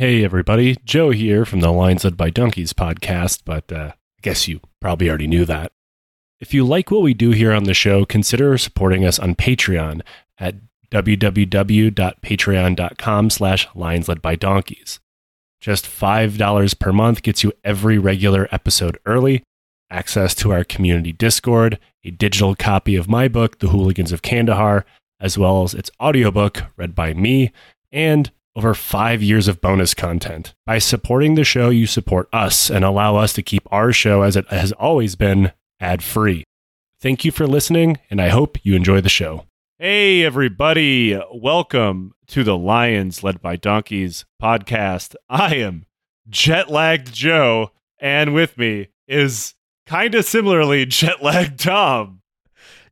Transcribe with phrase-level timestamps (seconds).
[0.00, 0.76] Hey, everybody.
[0.82, 5.10] Joe here from the Lions Led by Donkeys podcast, but uh, I guess you probably
[5.10, 5.72] already knew that.
[6.40, 10.00] If you like what we do here on the show, consider supporting us on Patreon
[10.38, 10.54] at
[10.90, 15.00] www.patreon.com slash lions led by donkeys.
[15.60, 19.42] Just $5 per month gets you every regular episode early,
[19.90, 24.86] access to our community Discord, a digital copy of my book, The Hooligans of Kandahar,
[25.20, 27.52] as well as its audiobook read by me,
[27.92, 30.54] and over five years of bonus content.
[30.66, 34.36] By supporting the show, you support us and allow us to keep our show as
[34.36, 36.44] it has always been ad free.
[37.00, 39.46] Thank you for listening, and I hope you enjoy the show.
[39.78, 41.18] Hey, everybody.
[41.32, 45.14] Welcome to the Lions Led by Donkeys podcast.
[45.30, 45.86] I am
[46.28, 49.54] jet lagged Joe, and with me is
[49.86, 52.19] kind of similarly jet lagged Tom.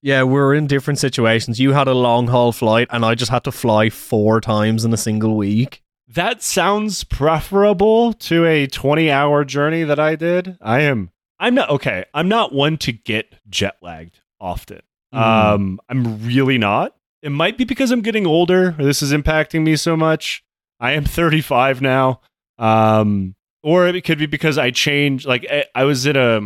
[0.00, 1.58] Yeah, we're in different situations.
[1.58, 4.92] You had a long haul flight, and I just had to fly four times in
[4.92, 5.82] a single week.
[6.06, 10.56] That sounds preferable to a 20 hour journey that I did.
[10.60, 14.80] I am, I'm not, okay, I'm not one to get jet lagged often.
[15.12, 15.18] Mm.
[15.18, 16.94] Um, I'm really not.
[17.22, 18.74] It might be because I'm getting older.
[18.78, 20.44] Or this is impacting me so much.
[20.80, 22.20] I am 35 now.
[22.58, 25.26] Um, or it could be because I changed.
[25.26, 26.40] Like I, I was in a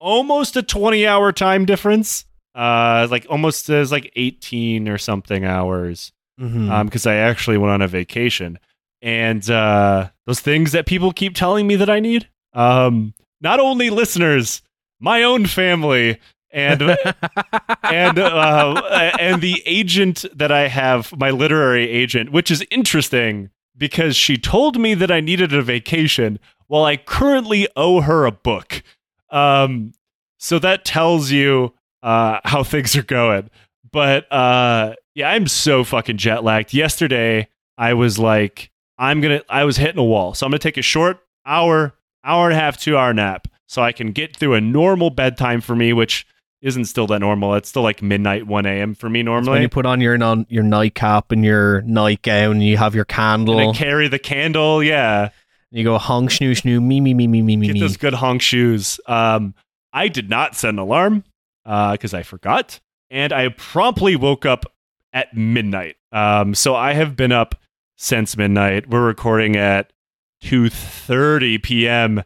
[0.00, 2.24] almost a 20 hour time difference.
[2.54, 6.12] Uh, like almost as like 18 or something hours.
[6.40, 6.70] Mhm.
[6.70, 8.58] Um, because I actually went on a vacation,
[9.00, 12.28] and uh, those things that people keep telling me that I need.
[12.54, 14.62] Um, not only listeners,
[15.00, 16.18] my own family,
[16.50, 16.82] and
[17.82, 24.16] and uh, and the agent that I have, my literary agent, which is interesting because
[24.16, 28.82] she told me that I needed a vacation while I currently owe her a book.
[29.30, 29.92] Um,
[30.38, 33.50] so that tells you uh, how things are going.
[33.90, 36.72] But uh, yeah, I'm so fucking jet lagged.
[36.72, 40.76] Yesterday, I was like, I'm gonna, I was hitting a wall, so I'm gonna take
[40.76, 44.54] a short hour, hour and a half, two hour nap, so I can get through
[44.54, 46.26] a normal bedtime for me, which
[46.62, 47.54] isn't still that normal.
[47.54, 48.94] It's still like midnight, one a.m.
[48.94, 49.50] for me normally.
[49.50, 53.04] When you put on your non, your nightcap and your nightgown, and you have your
[53.04, 55.30] candle, and I carry the candle, yeah.
[55.70, 57.80] you go honk snoo snoo me me me me me me get me.
[57.80, 59.00] those good honk shoes.
[59.06, 59.54] Um,
[59.92, 61.24] I did not set an alarm
[61.64, 62.80] because I forgot,
[63.10, 64.64] and I promptly woke up
[65.12, 65.96] at midnight.
[66.10, 67.54] Um, so I have been up
[67.96, 68.88] since midnight.
[68.88, 69.92] We're recording at
[70.40, 72.22] two thirty p.m.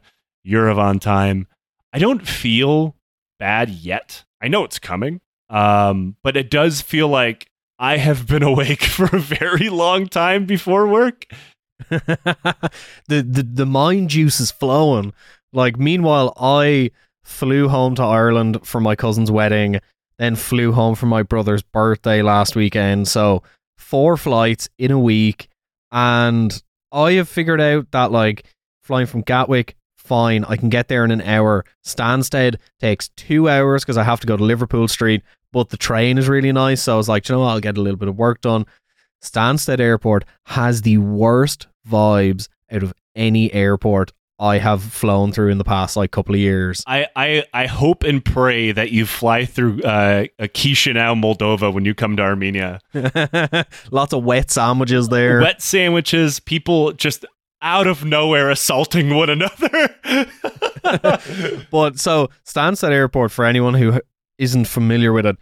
[0.47, 1.47] Yerevan time.
[1.93, 2.97] I don't feel
[3.39, 4.25] bad yet.
[4.41, 7.49] I know it's coming, um, but it does feel like
[7.79, 11.27] I have been awake for a very long time before work.
[11.91, 12.71] the,
[13.09, 15.13] the the mind juice is flowing.
[15.53, 16.91] Like meanwhile, I
[17.27, 19.81] flew home to Ireland for my cousin's wedding,
[20.19, 23.09] then flew home for my brother's birthday last weekend.
[23.09, 23.43] So
[23.77, 25.49] four flights in a week,
[25.91, 28.45] and I have figured out that like
[28.85, 31.65] flying from Gatwick, fine, I can get there in an hour.
[31.85, 35.23] Stansted takes two hours because I have to go to Liverpool Street,
[35.53, 36.85] but the train is really nice.
[36.85, 37.49] So I was like, you know what?
[37.49, 38.67] I'll get a little bit of work done.
[39.23, 45.59] Stansted Airport has the worst vibes out of any airport I have flown through in
[45.59, 46.83] the past like couple of years.
[46.87, 51.95] I, I, I hope and pray that you fly through uh, Chisinau, Moldova when you
[51.95, 52.81] come to Armenia.
[53.91, 55.41] Lots of wet sandwiches there.
[55.41, 57.25] Wet sandwiches, people just
[57.63, 59.97] out of nowhere assaulting one another.
[61.71, 64.01] but so Stansted Airport for anyone who
[64.39, 65.37] isn't familiar with it,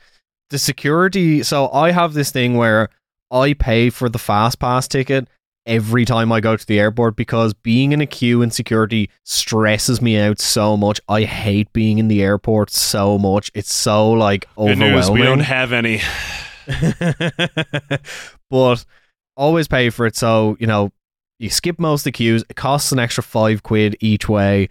[0.51, 1.43] the security.
[1.43, 2.91] So I have this thing where
[3.31, 5.29] I pay for the fast pass ticket
[5.67, 10.01] every time I go to the airport because being in a queue in security stresses
[10.03, 11.01] me out so much.
[11.09, 13.51] I hate being in the airport so much.
[13.55, 15.21] It's so like Good news, overwhelming.
[15.21, 16.01] we don't have any.
[18.51, 18.85] but
[19.37, 20.17] always pay for it.
[20.17, 20.93] So, you know,
[21.39, 22.45] you skip most of the queues.
[22.49, 24.69] It costs an extra five quid each way.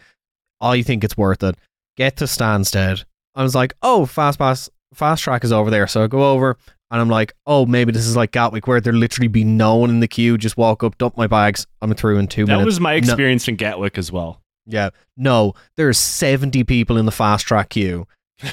[0.61, 1.55] I think it's worth it.
[1.97, 3.03] Get to Stansted.
[3.35, 5.87] I was like, oh, fast pass, fast track is over there.
[5.87, 6.57] So I go over
[6.93, 9.89] and I'm like, oh, maybe this is like Gatwick where there literally be no one
[9.89, 10.37] in the queue.
[10.37, 11.65] Just walk up, dump my bags.
[11.81, 12.61] I'm through in two That minutes.
[12.61, 14.39] That was my No- experience in Gatwick as well.
[14.65, 14.91] yeah.
[15.17, 18.07] No, there's 70 people in the fast track queue.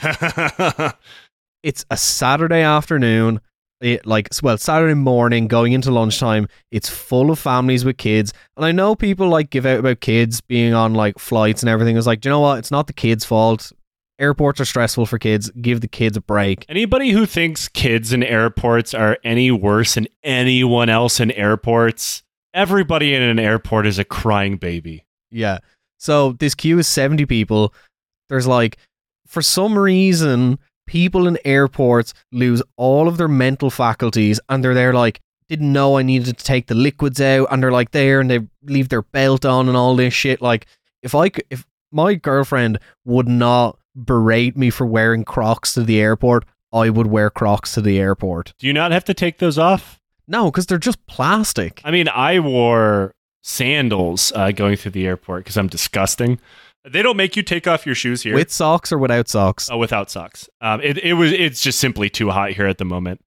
[1.62, 3.40] it's a Saturday afternoon.
[3.80, 6.48] It, like well, Saturday morning, going into lunchtime.
[6.70, 10.42] It's full of families with kids, and I know people like give out about kids
[10.42, 11.96] being on like flights and everything.
[11.96, 12.58] It's like, do you know what?
[12.58, 13.72] It's not the kids' fault.
[14.20, 15.50] Airports are stressful for kids.
[15.60, 16.66] Give the kids a break.
[16.68, 22.22] Anybody who thinks kids in airports are any worse than anyone else in airports,
[22.52, 25.06] everybody in an airport is a crying baby.
[25.30, 25.58] Yeah.
[25.98, 27.74] So this queue is 70 people.
[28.28, 28.76] There's like,
[29.26, 34.92] for some reason, people in airports lose all of their mental faculties and they're there
[34.92, 35.20] like,
[35.50, 38.38] didn't know I needed to take the liquids out, and they're like there, and they
[38.62, 40.40] leave their belt on and all this shit.
[40.40, 40.66] Like,
[41.02, 46.00] if I could, if my girlfriend would not berate me for wearing Crocs to the
[46.00, 48.54] airport, I would wear Crocs to the airport.
[48.58, 50.00] Do you not have to take those off?
[50.28, 51.80] No, because they're just plastic.
[51.84, 56.38] I mean, I wore sandals uh, going through the airport because I'm disgusting.
[56.88, 58.34] They don't make you take off your shoes here.
[58.34, 59.68] With socks or without socks?
[59.70, 60.48] Oh, without socks.
[60.60, 63.20] Um, it, it was it's just simply too hot here at the moment.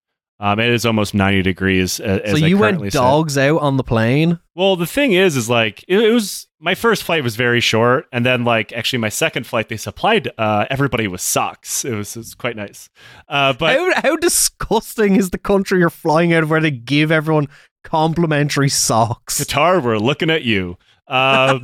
[0.44, 2.02] Um, it is almost 90 degrees.
[2.02, 4.40] Uh, so you went dogs out on the plane?
[4.56, 8.08] Well, the thing is, is like it, it, was my first flight was very short,
[8.12, 11.86] and then like actually my second flight they supplied uh, everybody with socks.
[11.86, 12.90] It was, it was quite nice.
[13.30, 17.10] Uh, but how, how disgusting is the country you're flying out of where they give
[17.10, 17.48] everyone
[17.86, 19.42] complimentary socks?
[19.42, 20.78] Qatar, we're looking at you.
[21.08, 21.62] Um,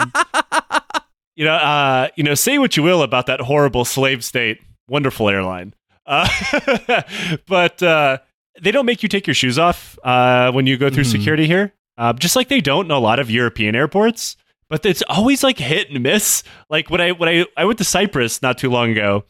[1.35, 5.27] you know, uh, you know, say what you will about that horrible slave state, wonderful
[5.27, 5.73] airline.
[6.05, 7.03] Uh,
[7.45, 8.19] but uh,
[8.61, 11.11] they don't make you take your shoes off uh, when you go through mm-hmm.
[11.11, 14.35] security here, uh, just like they don't in a lot of European airports.
[14.69, 16.43] But it's always like hit and miss.
[16.69, 19.25] Like when I when I I went to Cyprus not too long ago,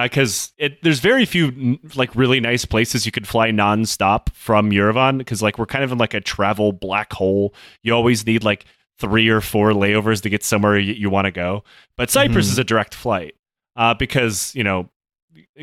[0.00, 5.18] because uh, there's very few like really nice places you could fly nonstop from Yerevan
[5.18, 7.54] because like we're kind of in like a travel black hole.
[7.82, 8.66] You always need like
[8.98, 11.64] three or four layovers to get somewhere you, you want to go.
[11.96, 12.52] But Cyprus mm-hmm.
[12.52, 13.34] is a direct flight
[13.76, 14.88] uh, because you know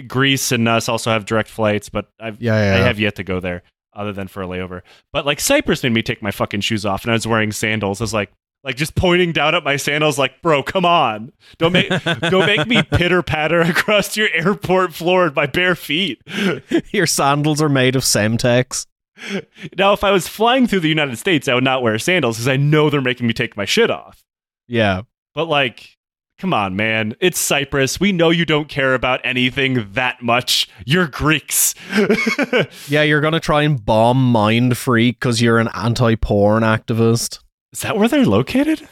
[0.08, 2.82] Greece and us also have direct flights, but I've yeah, yeah.
[2.82, 3.64] I have yet to go there
[3.94, 4.82] other than for a layover.
[5.12, 8.02] But like Cyprus made me take my fucking shoes off, and I was wearing sandals.
[8.02, 8.32] I was like,
[8.64, 11.90] like just pointing down at my sandals, like, bro, come on, don't make
[12.22, 16.22] don't make me pitter patter across your airport floor in my bare feet.
[16.92, 18.86] your sandals are made of Semtex.
[19.78, 22.48] Now, if I was flying through the United States, I would not wear sandals because
[22.48, 24.24] I know they're making me take my shit off.
[24.68, 25.02] Yeah,
[25.34, 25.98] but like
[26.40, 27.16] Come on, man.
[27.20, 28.00] It's Cyprus.
[28.00, 30.70] We know you don't care about anything that much.
[30.86, 31.76] You're Greeks.
[32.88, 37.40] yeah, you're going to try and bomb MindGeek because you're an anti porn activist.
[37.74, 38.88] Is that where they're located?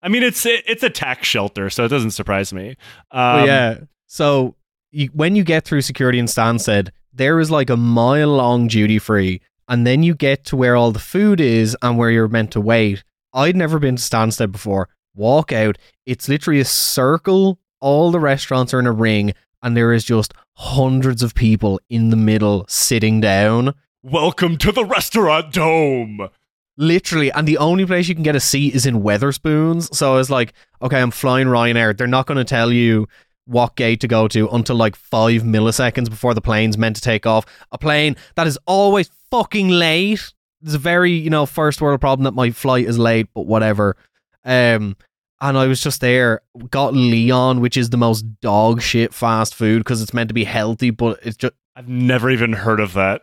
[0.00, 2.76] I mean, it's it's a tax shelter, so it doesn't surprise me.
[3.10, 3.78] Um, well, yeah.
[4.06, 4.54] So
[4.92, 9.00] you, when you get through security in Stansted, there is like a mile long duty
[9.00, 12.52] free, and then you get to where all the food is and where you're meant
[12.52, 13.02] to wait.
[13.34, 15.78] I'd never been to Stansted before walk out.
[16.06, 17.58] It's literally a circle.
[17.80, 22.10] All the restaurants are in a ring, and there is just hundreds of people in
[22.10, 23.74] the middle sitting down.
[24.02, 26.28] Welcome to the restaurant dome.
[26.76, 29.94] Literally, and the only place you can get a seat is in Wetherspoons.
[29.94, 31.96] So I was like, okay, I'm flying Ryanair.
[31.96, 33.08] They're not going to tell you
[33.44, 37.26] what gate to go to until like five milliseconds before the plane's meant to take
[37.26, 37.44] off.
[37.72, 40.32] A plane that is always fucking late.
[40.62, 43.96] It's a very, you know, first world problem that my flight is late, but whatever.
[44.44, 44.96] Um,
[45.40, 46.40] and I was just there,
[46.70, 50.44] got Leon, which is the most dog shit fast food because it's meant to be
[50.44, 51.54] healthy, but it's just.
[51.74, 53.22] I've never even heard of that.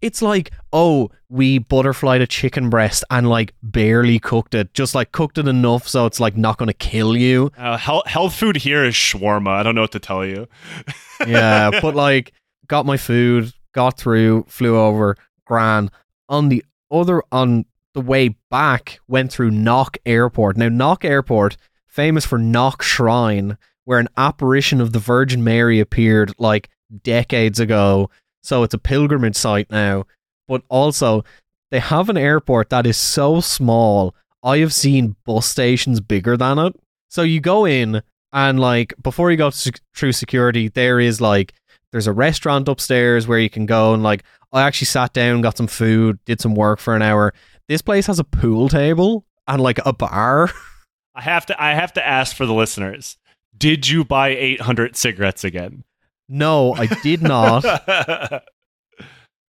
[0.00, 5.10] It's like, oh, we butterflied a chicken breast and like barely cooked it, just like
[5.10, 7.50] cooked it enough so it's like not going to kill you.
[7.58, 9.48] Uh, health, health food here is shawarma.
[9.48, 10.46] I don't know what to tell you.
[11.26, 12.32] yeah, but like,
[12.68, 15.90] got my food, got through, flew over, grand.
[16.28, 17.64] On the other, on
[17.98, 20.56] the way back went through Knock Airport.
[20.56, 21.56] Now, Knock Airport,
[21.88, 26.68] famous for Knock Shrine, where an apparition of the Virgin Mary appeared like
[27.02, 28.08] decades ago.
[28.40, 30.04] So it's a pilgrimage site now.
[30.46, 31.24] But also,
[31.72, 34.14] they have an airport that is so small.
[34.44, 36.76] I have seen bus stations bigger than it.
[37.08, 38.00] So you go in,
[38.32, 41.52] and like before you go through security, there is like
[41.90, 45.56] there's a restaurant upstairs where you can go and like I actually sat down, got
[45.56, 47.34] some food, did some work for an hour.
[47.68, 50.50] This place has a pool table and like a bar.
[51.14, 53.18] I have to I have to ask for the listeners.
[53.56, 55.84] Did you buy 800 cigarettes again?
[56.28, 57.64] No, I did not.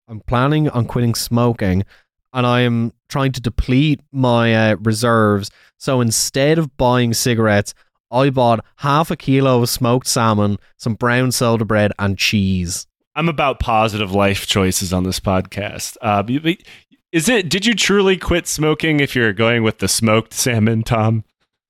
[0.08, 1.86] I'm planning on quitting smoking
[2.34, 5.50] and I am trying to deplete my uh, reserves.
[5.78, 7.74] So instead of buying cigarettes,
[8.12, 12.88] I bought half a kilo of smoked salmon, some brown soda bread, and cheese.
[13.16, 15.98] I'm about positive life choices on this podcast.
[16.02, 16.24] Uh,
[17.12, 17.50] is it?
[17.50, 19.00] Did you truly quit smoking?
[19.00, 21.24] If you're going with the smoked salmon, Tom.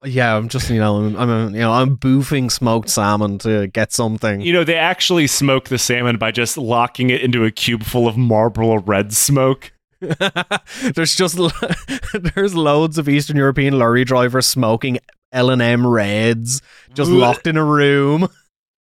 [0.03, 3.91] Yeah, I'm just you know I'm, I'm you know I'm boofing smoked salmon to get
[3.91, 4.39] something.
[4.41, 8.07] You know they actually smoke the salmon by just locking it into a cube full
[8.07, 9.73] of Marlboro red smoke.
[9.99, 11.37] there's just
[12.35, 14.99] there's loads of Eastern European lorry drivers smoking
[15.33, 16.61] L and M Reds,
[16.93, 18.29] just locked in a room.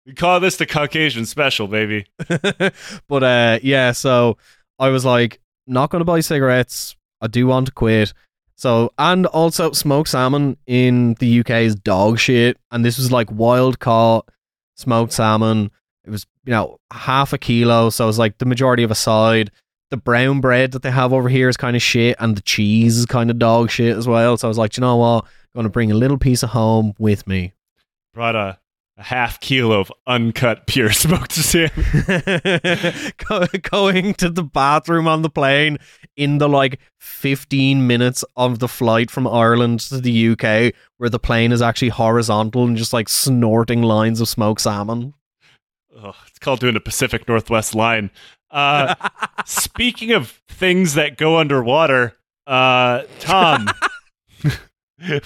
[0.07, 2.07] We call this the Caucasian special, baby.
[3.09, 4.39] but uh, yeah, so
[4.79, 6.97] I was like, not going to buy cigarettes.
[7.21, 8.13] I do want to quit.
[8.57, 12.57] So, and also smoked salmon in the UK is dog shit.
[12.71, 14.29] And this was like wild caught
[14.75, 15.71] smoked salmon.
[16.05, 17.91] It was, you know, half a kilo.
[17.91, 19.51] So it was like the majority of a side.
[19.91, 22.99] the brown bread that they have over here is kind of shit, and the cheese
[22.99, 24.37] is kind of dog shit as well.
[24.37, 25.25] So I was like, you know what?
[25.25, 27.53] I'm gonna bring a little piece of home with me.
[28.13, 28.37] Brought
[28.99, 31.71] a, half kilo of uncut pure smoked salmon.
[33.29, 35.79] Go- going to the bathroom on the plane
[36.17, 41.19] in the like 15 minutes of the flight from Ireland to the UK, where the
[41.19, 45.15] plane is actually horizontal and just like snorting lines of smoked salmon.
[45.97, 48.11] Ugh, it's called doing a Pacific Northwest line.
[48.51, 48.95] Uh,
[49.47, 53.69] speaking of things that go underwater, uh, Tom,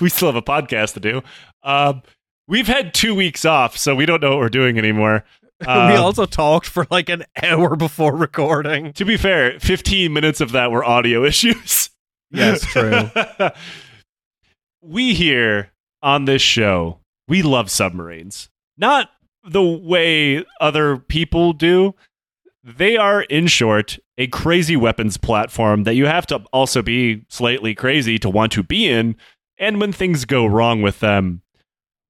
[0.01, 1.23] we still have a podcast to do.
[1.63, 2.03] Um,
[2.49, 5.25] we've had two weeks off, so we don't know what we're doing anymore.
[5.61, 8.93] we Um, also talked for like an hour before recording.
[8.95, 11.91] to be fair, 15 minutes of that were audio issues.
[12.31, 13.11] Yes, true.
[14.83, 15.71] we here
[16.03, 18.49] on this show, we love submarines.
[18.77, 19.11] Not
[19.45, 21.95] the way other people do.
[22.65, 27.75] They are, in short, a crazy weapons platform that you have to also be slightly
[27.75, 29.17] crazy to want to be in.
[29.59, 31.43] And when things go wrong with them,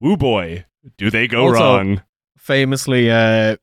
[0.03, 0.65] woo boy,
[0.97, 2.01] do they go Also- wrong?
[2.37, 3.55] Famously, uh,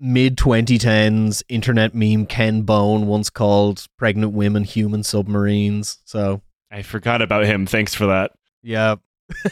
[0.00, 5.98] mid 2010s internet meme Ken Bone once called pregnant women human submarines.
[6.04, 6.40] So,
[6.72, 7.66] I forgot about him.
[7.66, 8.32] Thanks for that.
[8.62, 8.96] yeah.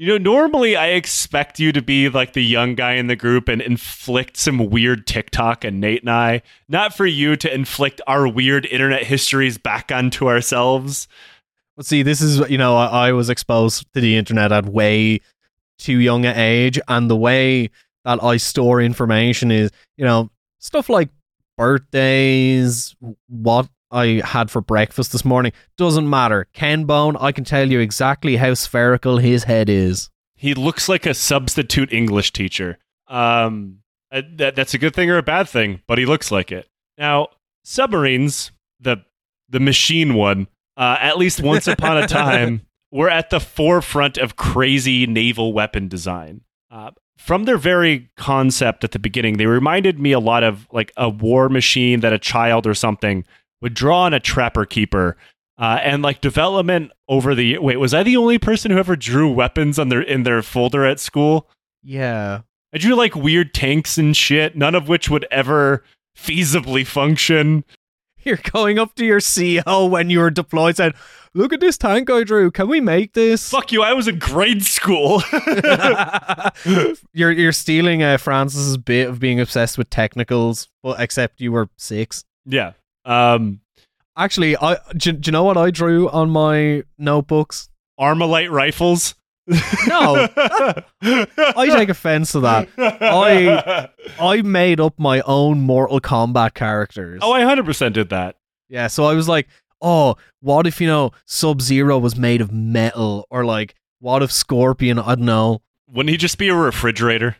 [0.00, 3.48] You know, normally I expect you to be like the young guy in the group
[3.48, 8.28] and inflict some weird TikTok and Nate and I, not for you to inflict our
[8.28, 11.08] weird internet histories back onto ourselves.
[11.78, 15.20] But see, this is, you know, I, I was exposed to the internet at way
[15.78, 16.80] too young an age.
[16.88, 17.70] And the way
[18.04, 21.08] that I store information is, you know, stuff like
[21.56, 22.96] birthdays,
[23.28, 25.52] what I had for breakfast this morning.
[25.76, 26.48] Doesn't matter.
[26.52, 30.10] Ken Bone, I can tell you exactly how spherical his head is.
[30.34, 32.78] He looks like a substitute English teacher.
[33.06, 33.78] Um,
[34.10, 36.66] uh, that, that's a good thing or a bad thing, but he looks like it.
[36.98, 37.28] Now,
[37.62, 39.04] submarines, the
[39.48, 44.16] the machine one, uh, at least once upon a time, we were at the forefront
[44.16, 46.42] of crazy naval weapon design.
[46.70, 50.92] Uh, from their very concept at the beginning, they reminded me a lot of like
[50.96, 53.24] a war machine that a child or something
[53.60, 55.16] would draw on a trapper keeper.
[55.58, 59.28] Uh, and like development over the wait, was I the only person who ever drew
[59.28, 61.48] weapons on their in their folder at school?
[61.82, 62.42] Yeah.
[62.72, 65.82] I drew like weird tanks and shit, none of which would ever
[66.16, 67.64] feasibly function.
[68.22, 70.94] You're going up to your CEO when you were deployed said,
[71.34, 72.50] Look at this tank I drew.
[72.50, 73.50] Can we make this?
[73.50, 75.22] Fuck you, I was in grade school.
[77.12, 81.68] you're you're stealing uh, Francis's bit of being obsessed with technicals, but except you were
[81.76, 82.24] six.
[82.44, 82.72] yeah.
[83.04, 83.60] Um
[84.16, 87.68] Actually, I do, do you know what I drew on my notebooks?
[88.00, 89.14] Armalite rifles.
[89.86, 90.28] No,
[91.02, 92.68] I take offense to that.
[92.78, 93.88] I-
[94.20, 97.20] I made up my own Mortal Kombat characters.
[97.22, 98.36] Oh, I 100% did that.
[98.68, 99.48] Yeah, so I was like,
[99.80, 103.26] oh, what if, you know, Sub Zero was made of metal?
[103.30, 105.62] Or like, what if Scorpion, I don't know.
[105.90, 107.36] Wouldn't he just be a refrigerator?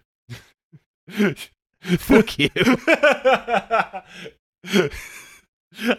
[1.09, 2.49] Fuck you.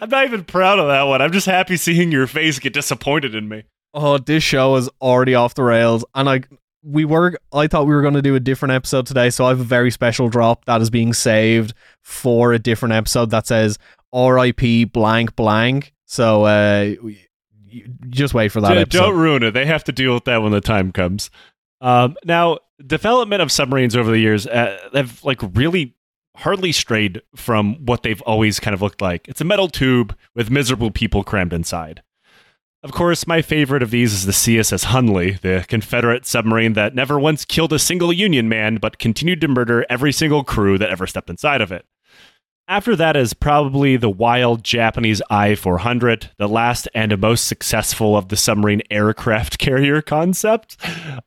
[0.00, 1.22] I'm not even proud of that one.
[1.22, 3.64] I'm just happy seeing your face get disappointed in me.
[3.94, 6.04] Oh, this show is already off the rails.
[6.14, 6.42] And I
[6.82, 9.48] we were I thought we were going to do a different episode today, so I
[9.50, 13.78] have a very special drop that is being saved for a different episode that says
[14.14, 15.92] RIP blank blank.
[16.06, 17.16] So uh y-
[17.72, 18.98] y- just wait for that D- episode.
[19.00, 19.50] Don't ruin it.
[19.52, 21.30] They have to deal with that when the time comes.
[21.82, 25.94] Um, now, development of submarines over the years uh, have like really
[26.36, 29.26] hardly strayed from what they've always kind of looked like.
[29.28, 32.02] It's a metal tube with miserable people crammed inside.
[32.82, 37.20] Of course, my favorite of these is the CSS Hunley, the Confederate submarine that never
[37.20, 41.06] once killed a single Union man, but continued to murder every single crew that ever
[41.06, 41.84] stepped inside of it.
[42.66, 48.28] After that is probably the wild Japanese I 400, the last and most successful of
[48.28, 50.78] the submarine aircraft carrier concept.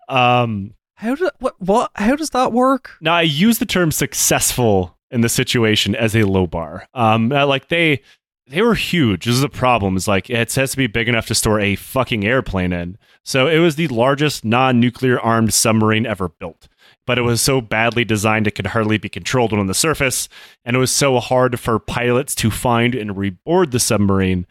[0.10, 2.92] Um, How do what what how does that work?
[3.02, 6.88] now, I use the term successful in the situation as a low bar.
[6.96, 8.02] Um, like they
[8.48, 9.26] they were huge.
[9.26, 9.96] This is the problem.
[9.96, 12.98] Is like it has to be big enough to store a fucking airplane in.
[13.24, 16.68] So it was the largest non-nuclear armed submarine ever built.
[17.06, 20.30] But it was so badly designed it could hardly be controlled when on the surface,
[20.64, 24.46] and it was so hard for pilots to find and reboard the submarine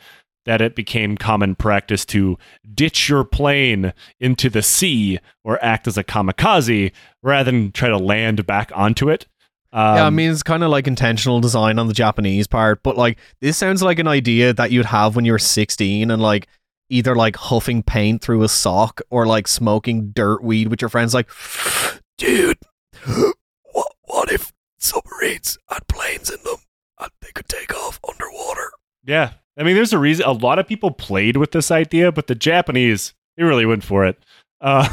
[0.45, 2.37] that it became common practice to
[2.75, 7.97] ditch your plane into the sea or act as a kamikaze rather than try to
[7.97, 9.27] land back onto it.
[9.73, 12.97] Um, yeah, I mean it's kind of like intentional design on the Japanese part, but
[12.97, 16.47] like this sounds like an idea that you'd have when you were 16 and like
[16.91, 21.15] either like huffing paint through a sock or like smoking dirt weed with your friends
[21.15, 21.31] like
[22.19, 22.59] dude
[23.73, 26.59] what what if submarines had planes in them
[27.01, 28.71] and they could take off underwater.
[29.05, 29.33] Yeah.
[29.57, 32.35] I mean, there's a reason a lot of people played with this idea, but the
[32.35, 34.19] Japanese, they really went for it.
[34.61, 34.89] Uh,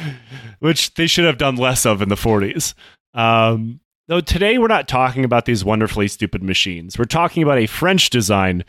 [0.60, 2.74] which they should have done less of in the 40s.
[3.14, 6.98] Um, though today we're not talking about these wonderfully stupid machines.
[6.98, 8.64] We're talking about a French design,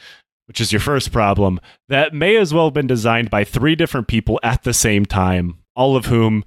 [0.45, 4.07] which is your first problem, that may as well have been designed by three different
[4.07, 6.43] people at the same time, all of whom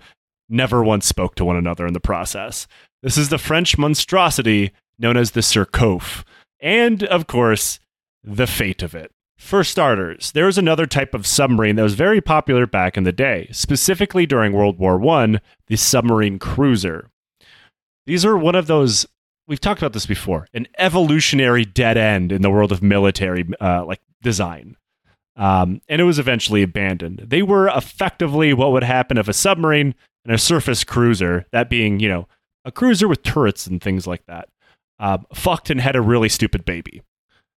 [0.48, 2.66] never once spoke to one another in the process.
[3.02, 6.24] This is the French monstrosity known as the Surcouf,
[6.60, 7.80] and of course,
[8.22, 9.12] the fate of it.
[9.38, 13.12] For starters, there was another type of submarine that was very popular back in the
[13.12, 17.08] day, specifically during World War I, the submarine cruiser.
[18.06, 19.06] These are one of those
[19.46, 23.84] we've talked about this before, an evolutionary dead end in the world of military uh,
[23.84, 24.76] like design.
[25.36, 27.24] Um, and it was eventually abandoned.
[27.26, 31.98] They were effectively what would happen if a submarine and a surface cruiser, that being,
[31.98, 32.28] you know,
[32.64, 34.48] a cruiser with turrets and things like that,
[34.98, 37.02] uh, fucked and had a really stupid baby.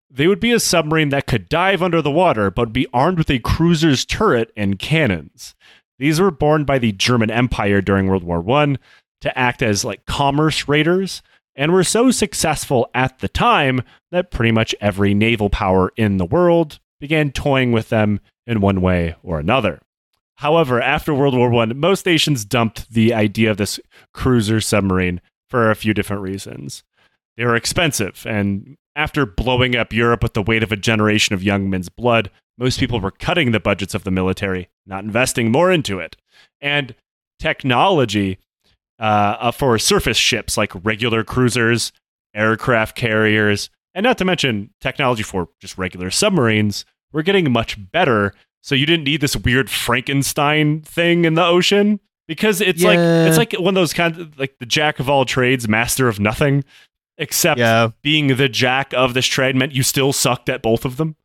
[0.09, 3.29] They would be a submarine that could dive under the water, but be armed with
[3.29, 5.53] a cruiser's turret and cannons.
[5.99, 8.75] These were born by the German Empire during World War I
[9.23, 11.23] to act as like commerce raiders
[11.55, 16.25] and were so successful at the time that pretty much every naval power in the
[16.25, 19.79] world began toying with them in one way or another.
[20.35, 23.79] However, after World War I, most nations dumped the idea of this
[24.13, 26.83] cruiser submarine for a few different reasons.
[27.37, 31.43] They were expensive, and after blowing up Europe with the weight of a generation of
[31.43, 35.71] young men's blood, most people were cutting the budgets of the military, not investing more
[35.71, 36.17] into it.
[36.59, 36.93] And
[37.39, 38.39] technology
[39.03, 41.91] uh, for surface ships like regular cruisers,
[42.33, 48.33] aircraft carriers, and not to mention technology for just regular submarines, were getting much better.
[48.61, 52.87] So you didn't need this weird Frankenstein thing in the ocean because it's Yeah.
[52.89, 56.07] like it's like one of those kinds of like the jack of all trades, master
[56.07, 56.63] of nothing.
[57.17, 57.89] Except Yeah.
[58.01, 61.15] being the jack of this trade meant you still sucked at both of them.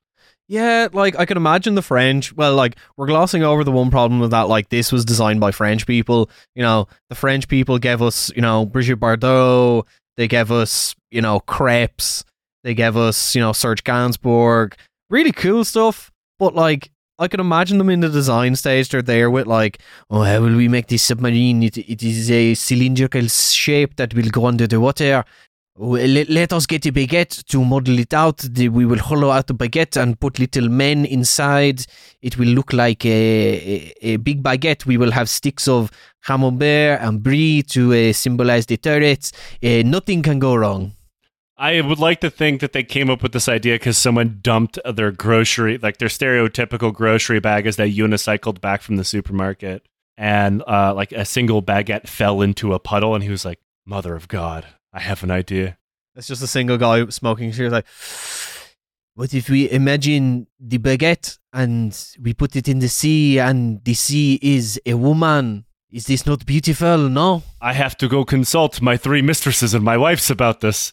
[0.48, 2.32] Yeah, like I can imagine the French.
[2.32, 4.48] Well, like we're glossing over the one problem with that.
[4.48, 6.30] Like this was designed by French people.
[6.54, 9.86] You know, the French people gave us, you know, Brigitte Bardot.
[10.16, 12.24] They gave us, you know, crepes.
[12.64, 14.72] They gave us, you know, Serge Gainsbourg.
[15.10, 16.10] Really cool stuff.
[16.38, 18.88] But like, I can imagine them in the design stage.
[18.88, 21.62] They're there with like, oh, how will we make this submarine?
[21.62, 25.24] It, it is a cylindrical shape that will go under the water.
[25.80, 28.44] Let us get a baguette to model it out.
[28.56, 31.86] We will hollow out the baguette and put little men inside.
[32.20, 34.86] It will look like a, a, a big baguette.
[34.86, 35.92] We will have sticks of
[36.24, 39.30] camembert and brie to uh, symbolize the turrets.
[39.62, 40.94] Uh, nothing can go wrong.
[41.56, 44.80] I would like to think that they came up with this idea because someone dumped
[44.84, 49.86] their grocery, like their stereotypical grocery bag as they unicycled back from the supermarket.
[50.16, 54.14] And uh, like a single baguette fell into a puddle, and he was like, Mother
[54.14, 55.78] of God, I have an idea.
[56.16, 57.72] It's just a single guy smoking cigarettes.
[57.72, 57.86] Like,
[59.14, 63.94] what if we imagine the baguette and we put it in the sea and the
[63.94, 65.64] sea is a woman?
[65.90, 67.08] Is this not beautiful?
[67.08, 67.42] No.
[67.60, 70.92] I have to go consult my three mistresses and my wife's about this.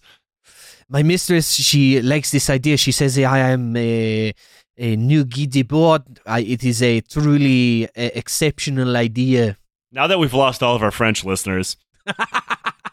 [0.88, 4.31] my mistress she likes this idea she says i am a,
[4.77, 7.89] a new guide de bord I, it is a truly uh,
[8.21, 9.58] exceptional idea
[9.91, 11.77] Now that we've lost all of our French listeners,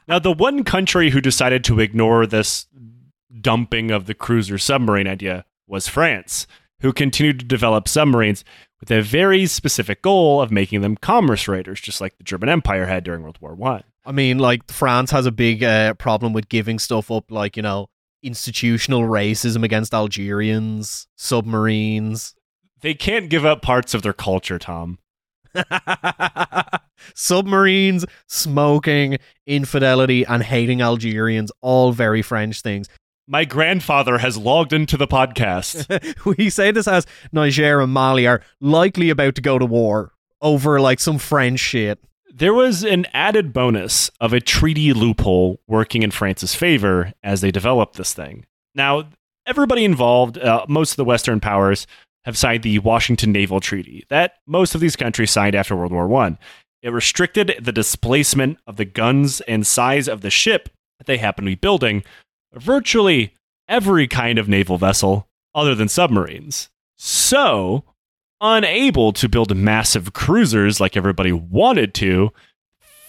[0.09, 2.67] now the one country who decided to ignore this
[3.41, 6.47] dumping of the cruiser submarine idea was France,
[6.81, 8.45] who continued to develop submarines
[8.81, 12.87] with a very specific goal of making them commerce raiders, just like the German Empire
[12.87, 13.85] had during World War One.
[14.05, 17.63] i mean like france has a big uh, problem with giving stuff up like you
[17.63, 17.87] know
[18.25, 22.35] institutional racism against algerians submarines
[22.81, 24.99] They can't give up parts of their culture, Tom.
[27.15, 32.89] submarines smoking infidelity and hating algerians all very french things
[33.29, 35.87] My grandfather has logged into the podcast.
[36.39, 40.81] we say this as Niger and Mali are likely about to go to war over
[40.81, 41.99] like some French shit.
[42.35, 47.51] There was an added bonus of a treaty loophole working in France's favor as they
[47.51, 48.45] developed this thing.
[48.75, 49.05] Now,
[49.47, 51.87] everybody involved, uh, most of the Western powers,
[52.25, 56.13] have signed the Washington Naval Treaty that most of these countries signed after World War
[56.23, 56.39] I.
[56.83, 61.45] It restricted the displacement of the guns and size of the ship that they happen
[61.45, 62.03] to be building,
[62.53, 63.35] virtually
[63.69, 66.71] every kind of naval vessel other than submarines.
[66.97, 67.85] So,
[68.41, 72.33] unable to build massive cruisers like everybody wanted to,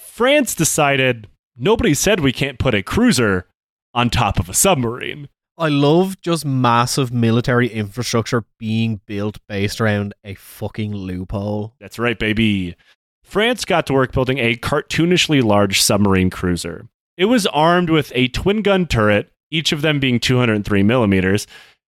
[0.05, 3.47] France decided nobody said we can't put a cruiser
[3.93, 5.29] on top of a submarine.
[5.57, 11.75] I love just massive military infrastructure being built based around a fucking loophole.
[11.79, 12.75] That's right, baby.
[13.23, 16.87] France got to work building a cartoonishly large submarine cruiser.
[17.17, 21.45] It was armed with a twin gun turret, each of them being 203 millimeters,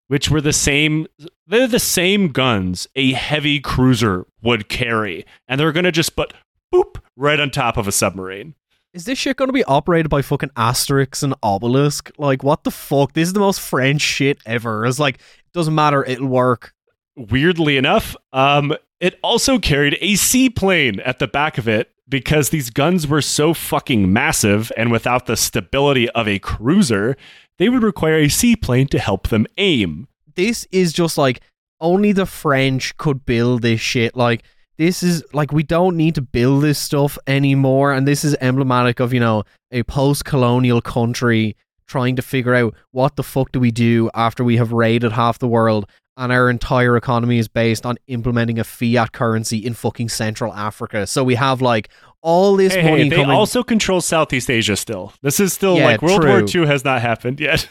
[0.09, 1.07] which were the same.
[1.47, 6.35] They're the same guns a heavy cruiser would carry, and they're gonna just put
[6.73, 8.55] boop right on top of a submarine.
[8.95, 12.13] Is this shit going to be operated by fucking Asterix and Obelix?
[12.17, 13.13] Like, what the fuck?
[13.13, 14.87] This is the most French shit ever.
[14.87, 16.73] It's like, it doesn't matter, it'll work.
[17.17, 22.71] Weirdly enough, um, it also carried a seaplane at the back of it because these
[22.71, 27.17] guns were so fucking massive and without the stability of a cruiser,
[27.59, 30.07] they would require a seaplane to help them aim.
[30.37, 31.41] This is just like,
[31.81, 34.15] only the French could build this shit.
[34.15, 34.45] Like,
[34.79, 39.01] this is like we don't need to build this stuff anymore and this is emblematic
[39.01, 41.57] of you know a post-colonial country
[41.87, 45.39] trying to figure out what the fuck do we do after we have raided half
[45.39, 50.09] the world and our entire economy is based on implementing a fiat currency in fucking
[50.09, 51.09] Central Africa.
[51.09, 51.89] So we have like
[52.23, 53.31] all this Hey, money hey, they coming.
[53.33, 55.13] also control Southeast Asia still.
[55.23, 56.63] This is still Yeah, like World War true.
[56.63, 57.69] II has not happened yet.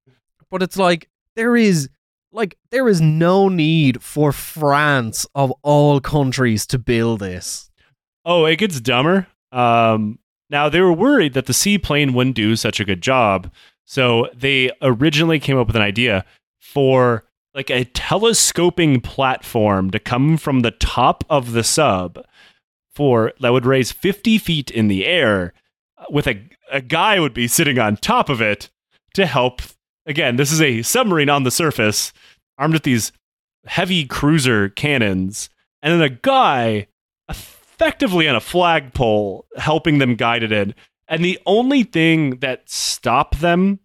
[0.50, 1.88] but it's like there is
[2.34, 7.70] like there is no need for France of all countries to build this.
[8.24, 9.26] Oh, it gets dumber.
[9.52, 10.18] Um,
[10.50, 13.50] now they were worried that the seaplane wouldn't do such a good job,
[13.84, 16.24] so they originally came up with an idea
[16.60, 22.18] for like a telescoping platform to come from the top of the sub
[22.92, 25.52] for that would raise 50 feet in the air
[25.98, 28.70] uh, with a a guy would be sitting on top of it
[29.12, 29.62] to help
[30.06, 32.12] again this is a submarine on the surface
[32.58, 33.12] armed with these
[33.66, 35.48] heavy cruiser cannons
[35.82, 36.86] and then a guy
[37.28, 40.74] effectively on a flagpole helping them guide it in
[41.08, 43.78] and the only thing that stopped them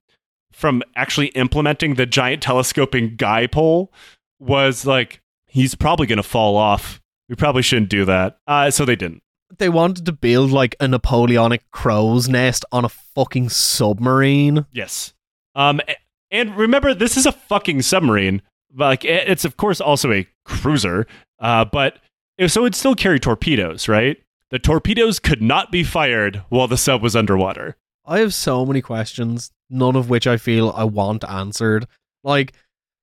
[0.51, 3.91] from actually implementing the giant telescoping guy pole
[4.39, 8.84] was like he's probably going to fall off we probably shouldn't do that uh, so
[8.84, 9.23] they didn't
[9.58, 14.65] they wanted to build like a Napoleonic crow's nest on a fucking submarine.
[14.71, 15.13] Yes.
[15.55, 15.82] Um,
[16.31, 18.41] and remember, this is a fucking submarine.
[18.71, 21.07] But, Like, it's of course also a cruiser.
[21.39, 21.99] Uh, but
[22.47, 24.17] so it'd still carry torpedoes, right?
[24.51, 27.75] The torpedoes could not be fired while the sub was underwater.
[28.05, 31.85] I have so many questions, none of which I feel I want answered.
[32.23, 32.53] Like,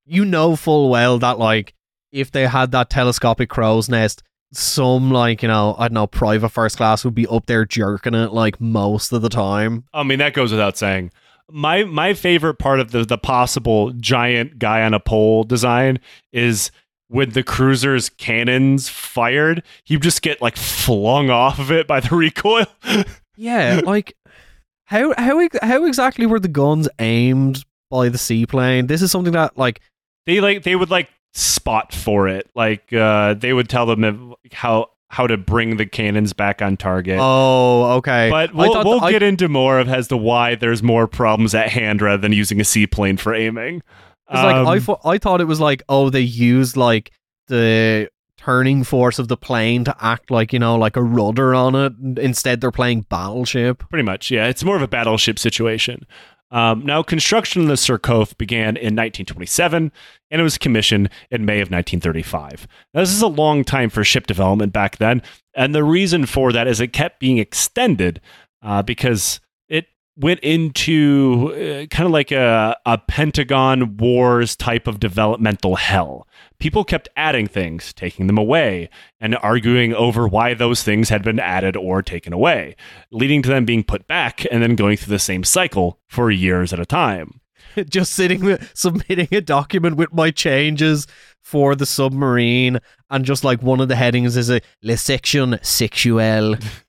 [0.05, 1.75] you know full well that like
[2.13, 6.51] if they had that telescopic crow's nest, some like, you know, I don't know, private
[6.51, 9.85] first class would be up there jerking it like most of the time.
[9.93, 11.11] I mean, that goes without saying.
[11.51, 16.01] My my favorite part of the the possible giant guy on a pole design
[16.33, 16.71] is
[17.09, 22.17] when the cruiser's cannons fired, he'd just get like flung off of it by the
[22.17, 22.67] recoil.
[23.37, 24.17] Yeah, like
[24.87, 28.89] how how how exactly were the guns aimed by the seaplane?
[28.89, 29.81] This is something that like
[30.27, 34.89] they like they would like spot for it like uh they would tell them how
[35.09, 38.29] how to bring the cannons back on target oh okay.
[38.31, 41.69] but we'll, we'll I- get into more of as to why there's more problems at
[41.71, 43.77] hand rather than using a seaplane for aiming
[44.29, 47.13] It's like I Um, thought I thought it was like oh they used like
[47.49, 51.75] the turning force of the plane to act like you know like a rudder on
[51.75, 51.93] it.
[52.19, 53.83] Instead, they're playing battleship.
[53.89, 54.47] Pretty much, yeah.
[54.47, 56.07] It's more of a battleship situation.
[56.51, 59.91] Um, now, construction of the Surcouf began in 1927,
[60.31, 62.69] and it was commissioned in May of 1935.
[62.95, 65.23] Now, this is a long time for ship development back then,
[65.55, 68.21] and the reason for that is it kept being extended
[68.63, 69.41] uh, because
[70.17, 76.27] went into uh, kind of like a, a Pentagon Wars type of developmental hell.
[76.59, 78.89] People kept adding things, taking them away,
[79.21, 82.77] and arguing over why those things had been added or taken away,
[83.11, 86.73] leading to them being put back and then going through the same cycle for years
[86.73, 87.41] at a time.
[87.89, 91.07] Just sitting with, submitting a document with my changes
[91.43, 96.61] for the submarine, and just like one of the headings is a le section sexuelle.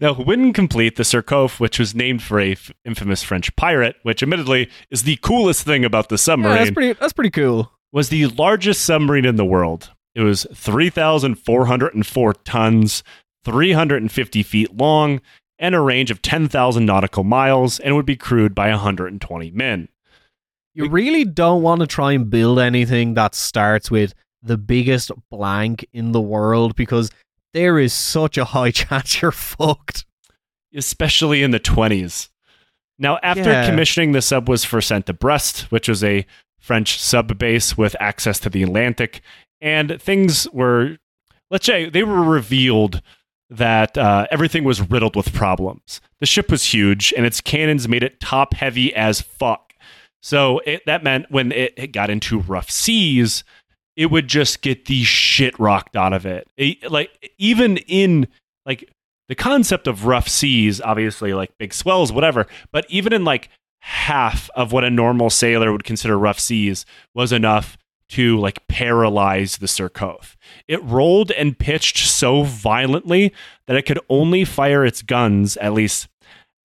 [0.00, 4.22] Now, when complete, the Surcouf, which was named for a f- infamous French pirate, which
[4.22, 6.92] admittedly is the coolest thing about the Yeah, submarine, that's pretty.
[6.98, 7.72] That's pretty cool.
[7.92, 9.90] was the largest submarine in the world.
[10.14, 13.02] It was 3,404 tons,
[13.44, 15.20] 350 feet long,
[15.58, 19.88] and a range of 10,000 nautical miles, and would be crewed by 120 men.
[20.74, 25.86] You really don't want to try and build anything that starts with the biggest blank
[25.92, 27.10] in the world because
[27.52, 30.04] there is such a high chance you're fucked.
[30.74, 32.28] especially in the 20s.
[32.98, 33.66] Now, after Yeah.
[33.66, 36.24] commissioning, the sub was first sent to Brest, which was a
[36.60, 39.20] French sub base with access to the Atlantic,
[39.60, 40.98] and things were,
[41.50, 43.02] let's say, they were revealed
[43.48, 46.00] that uh, everything was riddled with problems.
[46.20, 49.72] The ship was huge, and its cannons made it top heavy as fuck.
[50.22, 53.42] So it, that meant when it, it got into rough seas,
[54.00, 56.48] it would just get the shit rocked out of it.
[56.56, 58.28] It- like even in
[58.64, 58.90] like
[59.28, 62.46] the concept of rough seas, obviously like big swells, whatever.
[62.72, 67.30] But even in like half of what a normal sailor would consider rough seas was
[67.30, 67.76] enough
[68.08, 70.34] to like paralyze the Surcouf.
[70.66, 73.34] It rolled and pitched so violently
[73.66, 76.08] that it could only fire its guns, at least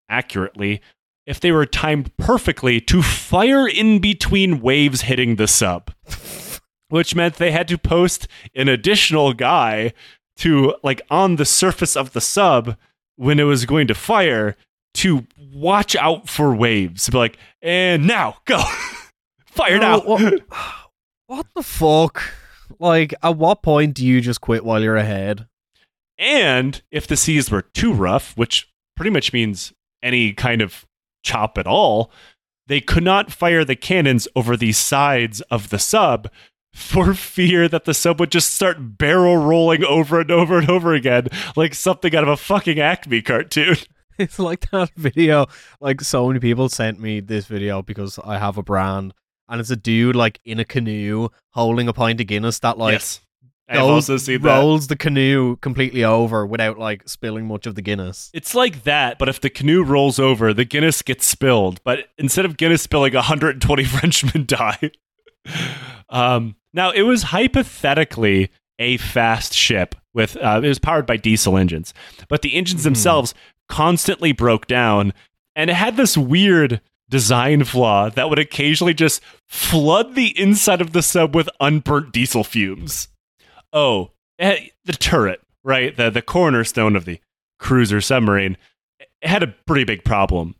[0.08, 0.80] accurately,
[1.26, 5.92] if they were timed perfectly to fire in between waves hitting the sub.
[6.88, 9.92] Which meant they had to post an additional guy
[10.38, 12.76] to like on the surface of the sub
[13.16, 14.56] when it was going to fire
[14.94, 17.08] to watch out for waves.
[17.08, 18.62] Be like, and now go.
[19.46, 20.00] fire now.
[20.00, 20.40] what,
[21.26, 22.22] what the fuck?
[22.78, 25.46] Like, at what point do you just quit while you're ahead?
[26.18, 29.72] And if the seas were too rough, which pretty much means
[30.02, 30.86] any kind of
[31.22, 32.10] chop at all,
[32.66, 36.28] they could not fire the cannons over the sides of the sub
[36.76, 40.92] for fear that the sub would just start barrel rolling over and over and over
[40.92, 43.76] again, like something out of a fucking Acme cartoon.
[44.18, 45.44] It's like that video.
[45.78, 49.12] Like, so many people sent me this video because I have a brand,
[49.46, 52.92] and it's a dude like in a canoe holding a pint of Guinness that like
[52.94, 53.20] yes.
[53.68, 54.56] I've goes- also seen that.
[54.58, 58.30] rolls the canoe completely over without like spilling much of the Guinness.
[58.32, 61.82] It's like that, but if the canoe rolls over, the Guinness gets spilled.
[61.84, 64.92] But instead of Guinness spilling, 120 Frenchmen die.
[66.08, 71.56] um, now, it was hypothetically a fast ship with uh, it was powered by diesel
[71.56, 71.92] engines,
[72.28, 72.88] but the engines Hmm.
[72.88, 73.34] themselves
[73.68, 75.12] constantly broke down,
[75.56, 80.92] and it had this weird design flaw that would occasionally just flood the inside of
[80.92, 83.08] the sub with unburnt diesel fumes.
[83.72, 85.96] Oh, eh, the turret, right?
[85.96, 87.20] The the cornerstone of the
[87.58, 88.56] cruiser submarine
[89.00, 90.54] it had a pretty big problem.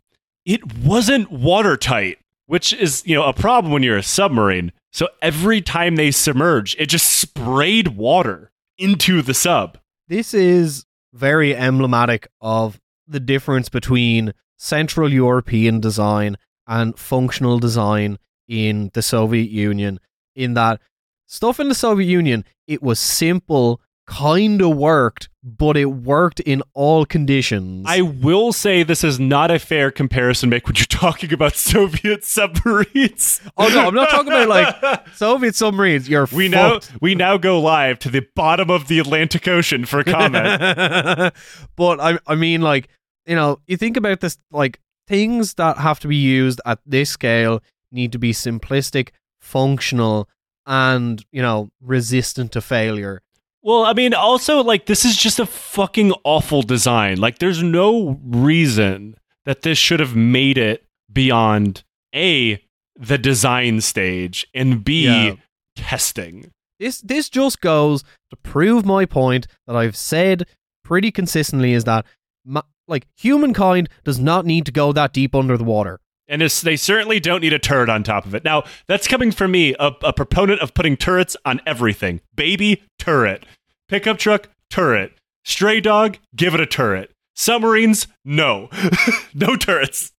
[0.45, 4.71] It wasn't watertight, which is, you know, a problem when you're a submarine.
[4.91, 9.77] So every time they submerge, it just sprayed water into the sub.
[10.07, 18.91] This is very emblematic of the difference between Central European design and functional design in
[18.93, 19.99] the Soviet Union.
[20.35, 20.81] In that
[21.25, 26.63] stuff in the Soviet Union, it was simple, kind of worked, but it worked in
[26.73, 27.85] all conditions.
[27.87, 32.23] I will say this is not a fair comparison make when you're talking about Soviet
[32.23, 33.41] submarines.
[33.57, 37.59] Oh, no, I'm not talking about, like, Soviet submarines, you're we now we now go
[37.59, 41.33] live to the bottom of the Atlantic Ocean for a comment.
[41.75, 42.89] but I I mean like,
[43.25, 47.09] you know, you think about this like things that have to be used at this
[47.09, 50.27] scale need to be simplistic, functional,
[50.65, 53.21] and, you know, resistant to failure.
[53.67, 57.17] Well, I mean, also, like, this is just a fucking awful design.
[57.19, 61.83] Like, there's no reason that this should have made it beyond
[62.15, 62.63] A,
[62.95, 65.33] the design stage, and B, Yeah.
[65.75, 66.51] testing.
[66.79, 70.45] This this just goes to prove my point that I've said
[70.85, 72.05] pretty consistently is that
[72.45, 75.99] ma- like humankind does not need to go that deep under the water.
[76.29, 78.43] And they certainly don't need a turret on top of it.
[78.43, 82.19] Now, that's coming from me, a, a proponent of putting turrets on everything.
[82.35, 83.45] Baby, turret.
[83.87, 85.13] Pickup truck, turret.
[85.45, 87.11] Stray dog, give it a turret.
[87.35, 88.69] Submarines, no.
[89.33, 90.11] no turrets.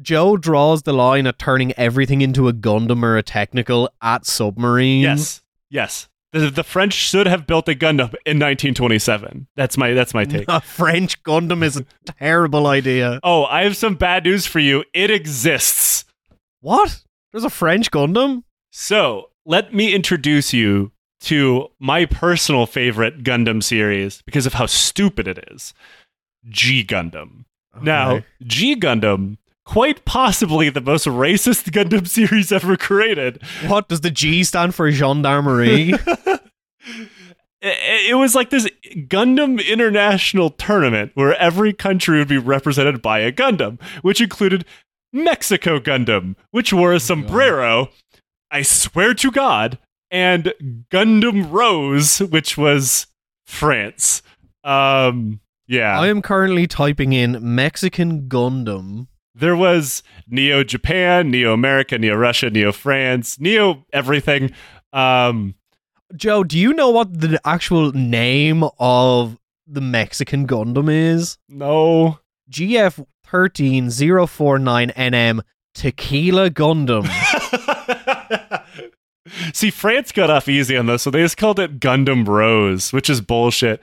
[0.00, 5.02] Joe draws the line at turning everything into a Gundam or a technical at submarines.
[5.02, 6.08] Yes, yes.
[6.32, 9.48] The, the French should have built a Gundam in 1927.
[9.56, 10.44] That's my that's my take.
[10.48, 13.18] A French Gundam is a terrible idea.
[13.24, 14.84] Oh, I have some bad news for you.
[14.94, 16.04] It exists.
[16.60, 17.02] What?
[17.32, 18.44] There's a French Gundam?
[18.70, 25.28] So let me introduce you to my personal favorite Gundam series because of how stupid
[25.28, 25.74] it is.
[26.48, 27.44] G Gundam.
[27.82, 33.42] Now, G Gundam, quite possibly the most racist Gundam series ever created.
[33.66, 34.90] what does the G stand for?
[34.90, 35.92] Gendarmerie.
[37.60, 43.20] it, it was like this Gundam International tournament where every country would be represented by
[43.20, 44.64] a Gundam, which included
[45.12, 47.90] Mexico Gundam, which wore a oh sombrero,
[48.50, 49.78] I swear to God,
[50.10, 50.52] and
[50.90, 53.06] Gundam Rose, which was
[53.46, 54.22] France.
[54.64, 55.98] Um, yeah.
[56.00, 59.06] I am currently typing in Mexican Gundam.
[59.34, 64.50] there was Neo Japan, Neo America, Neo Russia, Neo France, Neo everything.
[64.92, 65.54] Um,
[66.16, 71.38] Joe, do you know what the actual name of the Mexican Gundam is?
[71.48, 72.18] no.
[72.50, 75.40] GF 13049NM
[75.72, 77.06] Tequila Gundam.
[79.52, 83.10] See, France got off easy on this, so they just called it Gundam Rose, which
[83.10, 83.82] is bullshit.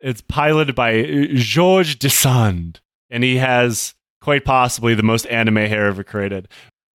[0.00, 1.02] It's piloted by
[1.34, 2.80] Georges de Sand,
[3.10, 6.48] and he has quite possibly the most anime hair ever created.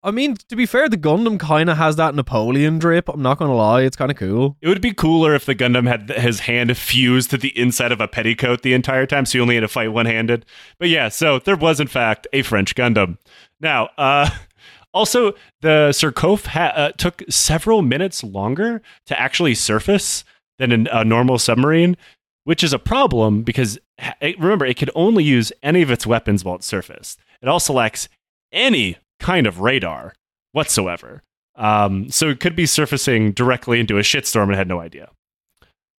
[0.02, 3.10] I mean, to be fair, the Gundam kind of has that Napoleon drip.
[3.10, 4.56] I'm not gonna lie, it's kind of cool.
[4.62, 8.00] It would be cooler if the Gundam had his hand fused to the inside of
[8.00, 10.46] a petticoat the entire time, so you only had to fight one handed.
[10.80, 13.18] But yeah, so there was in fact a French Gundam.
[13.60, 14.30] Now, uh,
[14.94, 20.24] also the Surcouf ha- uh, took several minutes longer to actually surface
[20.58, 21.96] than an, a normal submarine,
[22.44, 23.78] which is a problem because
[24.22, 27.20] it- remember it could only use any of its weapons while it's surfaced.
[27.42, 28.10] It also lacks
[28.52, 30.14] any kind of radar
[30.52, 31.24] whatsoever.
[31.56, 35.10] Um, so it could be surfacing directly into a shitstorm and had no idea.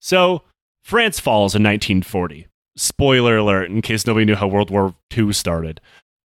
[0.00, 0.42] So
[0.82, 2.46] France falls in 1940.
[2.76, 5.80] Spoiler alert, in case nobody knew how World War II started.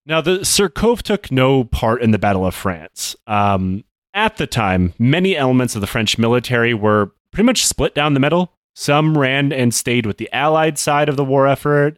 [0.06, 3.16] Now, the Surcouf took no part in the Battle of France.
[3.26, 8.14] Um, at the time, many elements of the French military were pretty much split down
[8.14, 8.54] the middle.
[8.76, 11.98] Some ran and stayed with the Allied side of the war effort,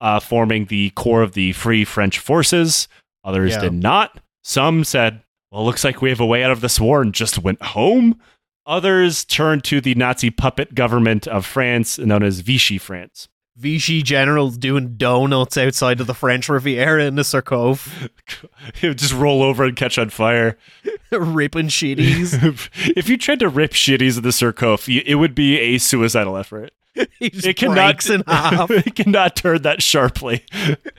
[0.00, 2.88] uh, forming the core of the Free French Forces.
[3.24, 3.60] Others Yeah.
[3.60, 4.20] did not.
[4.42, 7.38] Some said, well, looks like we have a way out of this war and just
[7.38, 8.18] went home.
[8.66, 13.28] Others turned to the Nazi puppet government of France, known as Vichy France.
[13.56, 18.10] Vichy generals doing donuts outside of the French Riviera in the Surcouf,
[18.82, 20.58] It would just roll over and catch on fire.
[21.12, 22.34] ripping shitties.
[22.96, 24.32] if you tried to rip shitties in the
[24.88, 26.72] y- it would be a suicidal effort.
[27.20, 28.70] It cannot, in half.
[28.70, 30.44] it cannot turn that sharply.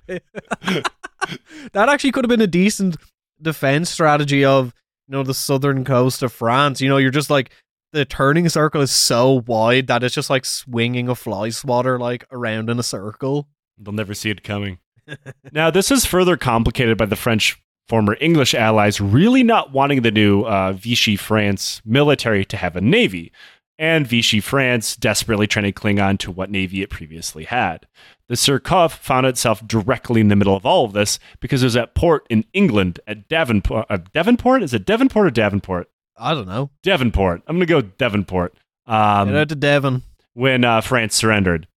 [0.07, 2.97] That actually could have been a decent
[3.41, 4.73] defense strategy of
[5.07, 6.81] you know the southern coast of France.
[6.81, 7.51] You know, you're just like
[7.95, 12.25] the turning circle is so wide that it's just like swinging a fly swatter like
[12.29, 13.47] around in a circle.
[13.77, 14.79] They'll never see it coming.
[15.53, 20.11] now, this is further complicated by the French former English allies really not wanting the
[20.11, 23.31] new uh, Vichy France military to have a navy,
[23.79, 27.87] and Vichy France desperately trying to cling on to what navy it previously had.
[28.27, 31.77] The Surcouf found itself directly in the middle of all of this because it was
[31.77, 33.85] at port in England at Davenport.
[33.89, 34.63] Uh, Devonport?
[34.63, 35.89] Is it Devonport or Davenport?
[36.17, 36.69] I don't know.
[36.83, 37.41] Devonport.
[37.47, 38.53] I'm going to go Devonport.
[38.87, 40.03] Um, Get out to Devon.
[40.33, 41.67] when uh, France surrendered.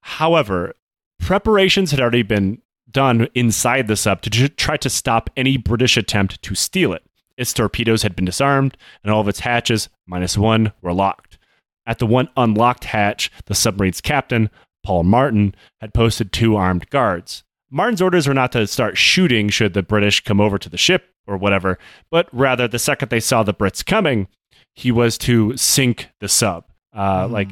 [0.00, 0.74] However,
[1.20, 5.96] preparations had already been done inside the sub to tr- try to stop any British
[5.96, 7.02] attempt to steal it.
[7.36, 11.38] Its torpedoes had been disarmed, and all of its hatches, minus one, were locked.
[11.86, 14.50] At the one unlocked hatch, the submarine's captain,
[14.84, 17.42] Paul Martin, had posted two armed guards.
[17.70, 21.10] Martin's orders were not to start shooting should the British come over to the ship
[21.26, 21.78] or whatever,
[22.10, 24.28] but rather the second they saw the Brits coming,
[24.74, 26.64] he was to sink the sub.
[26.92, 27.30] Uh, Mhm.
[27.30, 27.48] Like,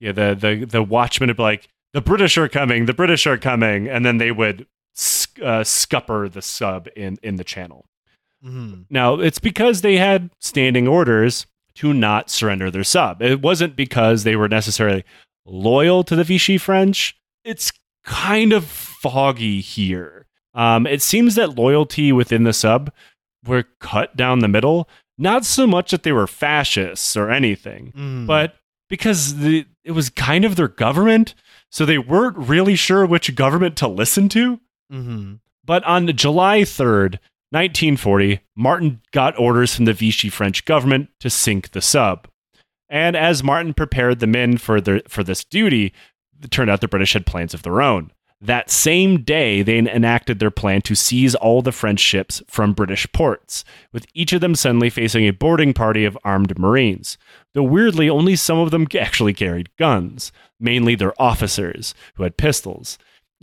[0.00, 2.86] yeah, the the the watchman would be like, "The British are coming!
[2.86, 7.36] The British are coming!" and then they would sc- uh, scupper the sub in in
[7.36, 7.86] the channel.
[8.44, 8.84] Mhm.
[8.90, 13.22] Now, it's because they had standing orders to not surrender their sub.
[13.22, 15.02] It wasn't because they were necessarily
[15.46, 17.16] loyal to the Vichy French.
[17.44, 17.72] It's
[18.04, 20.26] kind of foggy here.
[20.54, 22.92] Um, it seems that loyalty within the sub
[23.46, 28.26] were cut down the middle, not so much that they were fascists or anything, Mhm.
[28.26, 28.56] but
[28.88, 31.34] because the, it was kind of their government,
[31.70, 34.60] so they weren't really sure which government to listen to.
[34.92, 35.40] Mhm.
[35.64, 37.18] But on July 3rd,
[37.52, 42.28] 1940, Martin got orders from the Vichy French government to sink the sub.
[42.90, 45.92] And as Martin prepared the men for, their, for this duty,
[46.42, 48.10] it turned out the British had plans of their own.
[48.44, 53.10] That same day, they enacted their plan to seize all the French ships from British
[53.12, 57.16] ports, with each of them suddenly facing a boarding party of armed Marines.
[57.54, 60.30] Though weirdly, only some of them actually carried guns,
[60.60, 62.98] mainly their officers, who had pistols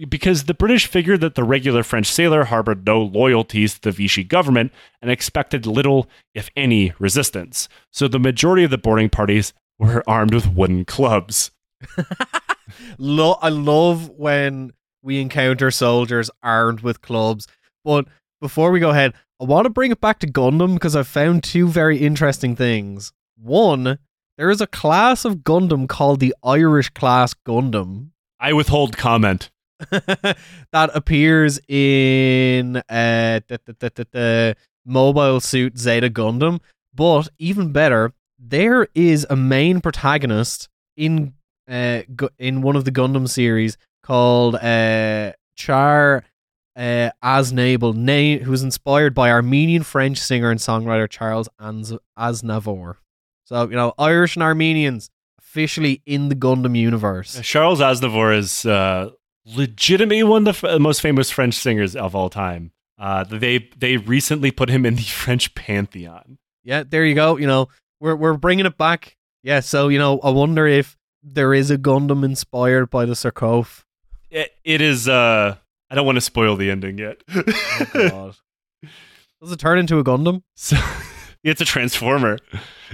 [0.09, 4.23] because the British figured that the regular French sailor harbored no loyalties to the Vichy
[4.23, 7.67] government and expected little, if any, resistance.
[7.91, 11.51] So the majority of the boarding parties were armed with wooden clubs.
[12.97, 17.47] Lo- I love when we encounter soldiers armed with clubs.
[17.83, 18.07] But
[18.39, 21.43] before we go ahead, I want to bring it back to Gundam because I've found
[21.43, 23.11] two very interesting things.
[23.37, 23.97] One,
[24.37, 28.11] there is a class of Gundam called the Irish class Gundam
[28.41, 29.51] I withhold comment.
[29.89, 36.59] that appears in uh, the, the, the, Mobile Suit Zeta Gundam.
[36.93, 41.33] But even better, there is a main protagonist in
[41.69, 42.01] uh,
[42.39, 46.23] in one of the Gundam series called uh, Char
[46.75, 52.95] uh, Aznable, na- who's inspired by Armenian French singer and songwriter Charles Anz- Aznavour.
[53.45, 55.09] So, you know, Irish and Armenians
[55.39, 57.39] officially in the Gundam universe.
[57.43, 59.09] Charles Aznavour is uh,
[59.45, 62.71] legitimately one of the f- most famous French singers of all time.
[62.97, 66.37] Uh, they they recently put him in the French pantheon.
[66.63, 67.37] Yeah, there you go.
[67.37, 67.67] You know,
[67.99, 69.17] we're we're bringing it back.
[69.43, 73.83] Yeah, so you know, I wonder if there is a Gundam inspired by the Surcouf.
[74.31, 75.07] It, it is.
[75.07, 75.55] Uh,
[75.89, 77.21] I don't want to spoil the ending yet.
[77.33, 78.35] Oh, God.
[79.41, 80.43] Does it turn into a Gundam?
[80.55, 80.77] So
[81.43, 82.37] it's a transformer.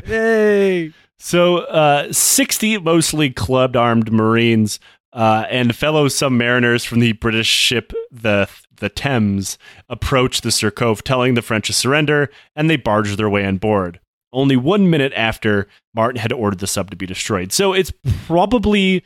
[0.06, 0.94] Yay!
[1.20, 4.80] So, uh, 60 mostly clubbed armed Marines
[5.12, 9.58] uh, and fellow submariners from the British ship the the Thames
[9.90, 14.00] approached the Surcouf, telling the French to surrender, and they barged their way on board.
[14.32, 17.52] Only one minute after Martin had ordered the sub to be destroyed.
[17.52, 17.92] So it's
[18.28, 19.04] probably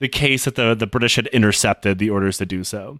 [0.00, 2.98] the case that the, the British had intercepted the orders to do so.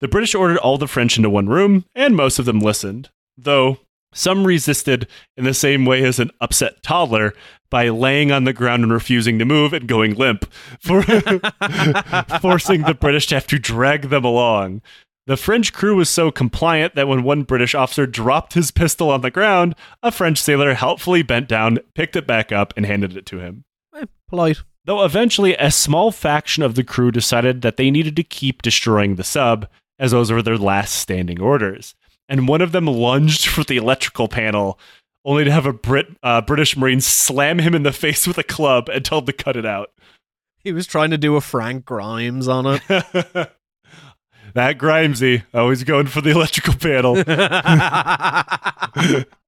[0.00, 3.78] The British ordered all the French into one room, and most of them listened, though
[4.12, 7.32] some resisted in the same way as an upset toddler
[7.70, 10.44] by laying on the ground and refusing to move and going limp,
[10.80, 11.02] for
[12.40, 14.82] forcing the British to have to drag them along.
[15.26, 19.22] The French crew was so compliant that when one British officer dropped his pistol on
[19.22, 23.24] the ground, a French sailor helpfully bent down, picked it back up, and handed it
[23.26, 23.64] to him.
[23.96, 24.62] Eh, polite.
[24.84, 29.14] Though eventually, a small faction of the crew decided that they needed to keep destroying
[29.14, 29.66] the sub,
[29.98, 31.94] as those were their last standing orders.
[32.28, 34.78] And one of them lunged for the electrical panel,
[35.24, 38.42] only to have a Brit, uh, British Marine slam him in the face with a
[38.42, 39.90] club and tell him to cut it out.
[40.58, 42.82] He was trying to do a Frank Grimes on it.
[42.88, 47.16] that Grimesy, always going for the electrical panel.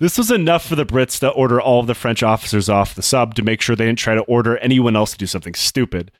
[0.00, 3.02] this was enough for the Brits to order all of the French officers off the
[3.02, 6.10] sub to make sure they didn't try to order anyone else to do something stupid.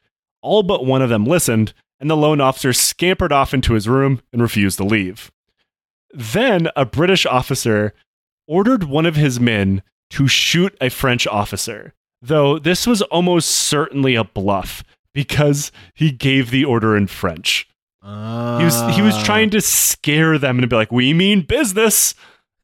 [0.42, 4.22] All but one of them listened, and the lone officer scampered off into his room
[4.32, 5.30] and refused to leave.
[6.12, 7.92] Then a British officer
[8.46, 14.14] ordered one of his men to shoot a French officer, though this was almost certainly
[14.14, 14.82] a bluff
[15.14, 17.68] because he gave the order in French.
[18.02, 22.14] Uh, He was he was trying to scare them and be like, "We mean business."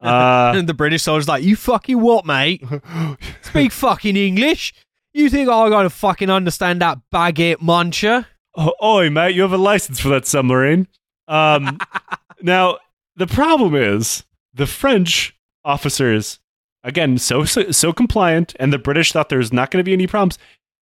[0.01, 2.63] Uh, and the British soldier's like, "You fucking what, mate?
[3.41, 4.73] Speak fucking English?
[5.13, 8.25] You think I gotta fucking understand that baguette muncher?"
[8.57, 10.87] oh, oi, mate, you have a license for that submarine.
[11.27, 11.77] Um,
[12.41, 12.79] now
[13.15, 16.39] the problem is the French officers,
[16.83, 20.07] again, so, so so compliant, and the British thought there's not going to be any
[20.07, 20.37] problems.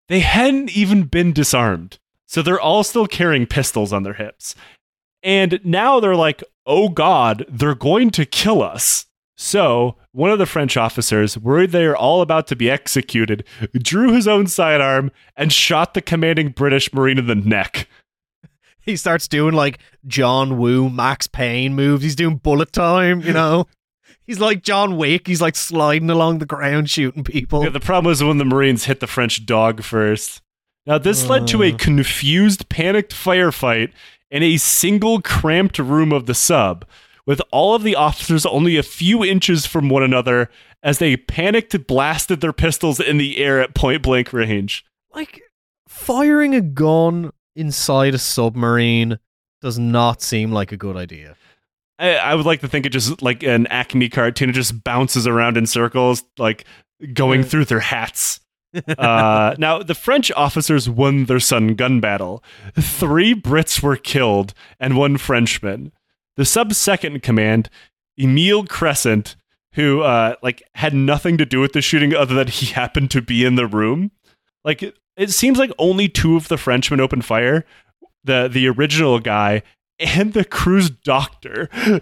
[0.08, 4.54] They hadn't even been disarmed, so they're all still carrying pistols on their hips,
[5.22, 9.05] and now they're like, "Oh God, they're going to kill us."
[9.36, 14.12] So, one of the French officers, worried they are all about to be executed, drew
[14.12, 17.86] his own sidearm and shot the commanding British Marine in the neck.
[18.80, 22.02] He starts doing like John Woo, Max Payne moves.
[22.02, 23.66] He's doing bullet time, you know.
[24.26, 25.26] He's like John Wick.
[25.26, 27.62] He's like sliding along the ground shooting people.
[27.62, 30.40] Yeah, the problem was when the Marines hit the French dog first.
[30.86, 31.76] Now, this led to a Uh.
[31.76, 33.92] confused, panicked firefight
[34.30, 36.84] in a single cramped room of the sub,
[37.26, 40.48] with all of the officers only a few inches from one another
[40.82, 44.84] as they panicked blasted their pistols in the air at point blank range.
[45.14, 45.42] like
[45.88, 49.18] firing a gun inside a submarine
[49.60, 51.36] does not seem like a good idea.
[51.98, 55.26] I, I would like to think it just like an Acme cartoon, it just bounces
[55.26, 56.64] around in circles, like
[57.12, 58.40] going through their hats.
[58.98, 62.44] uh, now, the French officers won their Sun gun battle.
[62.78, 65.92] Three Brits were killed and one Frenchman.
[66.36, 67.70] The sub second command,
[68.20, 69.36] Emile Crescent,
[69.72, 73.22] who uh, like had nothing to do with the shooting other than he happened to
[73.22, 74.10] be in the room.
[74.64, 77.64] Like it, it seems like only two of the Frenchmen opened fire.
[78.24, 79.62] The the original guy
[79.98, 81.68] and the crew's doctor.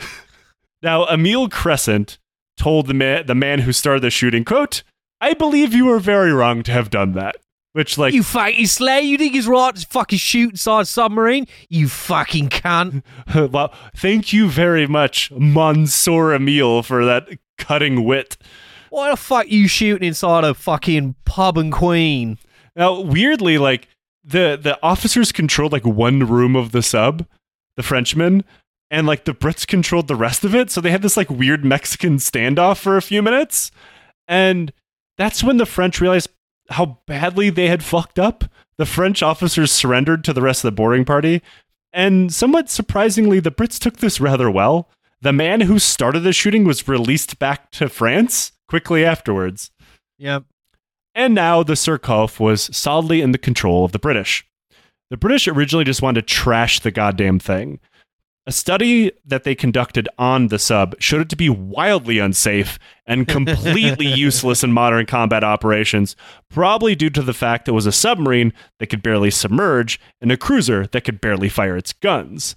[0.82, 2.18] now, Emile Crescent
[2.57, 4.82] told the man the man who started the shooting, quote,
[5.20, 7.37] I believe you were very wrong to have done that.
[7.75, 9.01] Which like you fucking slay.
[9.03, 11.49] You think he's right to fucking shoot inside a submarine?
[11.68, 13.03] You fucking cunt.
[13.53, 18.37] well, thank you very much, Monsieur Emile, for that cutting wit.
[18.91, 22.39] Why the fuck you shooting inside a fucking pub and queen?
[22.77, 23.89] Now, weirdly, like
[24.22, 27.27] the the officers controlled like one room of the sub,
[27.77, 28.45] the Frenchmen,
[28.89, 30.70] and like the Brits controlled the rest of it.
[30.70, 33.72] So they had this like weird Mexican standoff for a few minutes,
[34.29, 34.72] and
[35.18, 36.31] that's when the French realized
[36.71, 38.45] how badly they had fucked up.
[38.77, 41.43] The French officers surrendered to the rest of the boarding party,
[41.93, 44.91] and somewhat surprisingly, the Brits took this rather well.
[45.23, 49.71] The man who started the shooting was released back to France quickly afterwards.
[50.19, 50.45] Yep.
[51.15, 54.45] And now the Surcouf was solidly in the control of the British.
[55.11, 57.79] The British originally just wanted to trash the goddamn thing.
[58.47, 63.26] A study that they conducted on the sub showed it to be wildly unsafe and
[63.28, 66.14] completely useless in modern combat operations,
[66.51, 70.36] probably due to the fact it was a submarine that could barely submerge and a
[70.36, 72.55] cruiser that could barely fire its guns.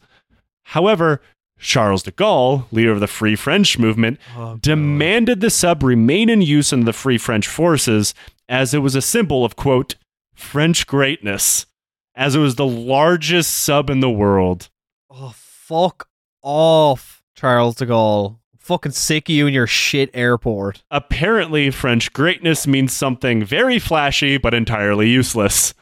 [0.63, 1.21] However,
[1.57, 6.41] Charles de Gaulle, leader of the Free French movement, oh, demanded the sub remain in
[6.41, 8.13] use in the Free French forces
[8.49, 9.95] as it was a symbol of, quote,
[10.35, 11.65] French greatness,
[12.13, 14.69] as it was the largest sub in the world.
[15.09, 15.33] Oh,
[15.68, 16.07] fuck
[16.41, 17.24] off.
[17.36, 18.39] Charles de Gaulle.
[18.57, 20.84] Fucking sick of you and your shit airport.
[20.91, 25.74] Apparently, French greatness means something very flashy but entirely useless.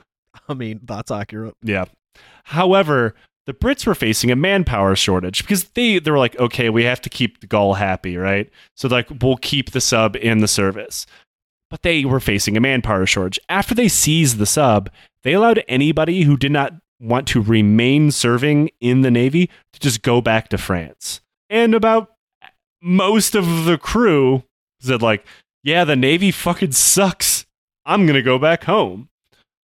[0.50, 1.56] I mean, that's accurate.
[1.64, 1.86] Yeah.
[2.44, 3.16] However,
[3.46, 7.02] the Brits were facing a manpower shortage because they they were like, okay, we have
[7.02, 8.50] to keep de Gaulle happy, right?
[8.76, 11.06] So like we'll keep the sub in the service.
[11.72, 13.40] But they were facing a manpower shortage.
[13.50, 14.92] After they seized the sub,
[15.24, 20.02] they allowed anybody who did not want to remain serving in the Navy to just
[20.02, 21.22] go back to France.
[21.50, 22.12] And about
[22.82, 24.44] most of the crew
[24.80, 25.26] said like,
[25.64, 27.46] yeah, the Navy fucking sucks.
[27.86, 29.10] I'm gonna go back home.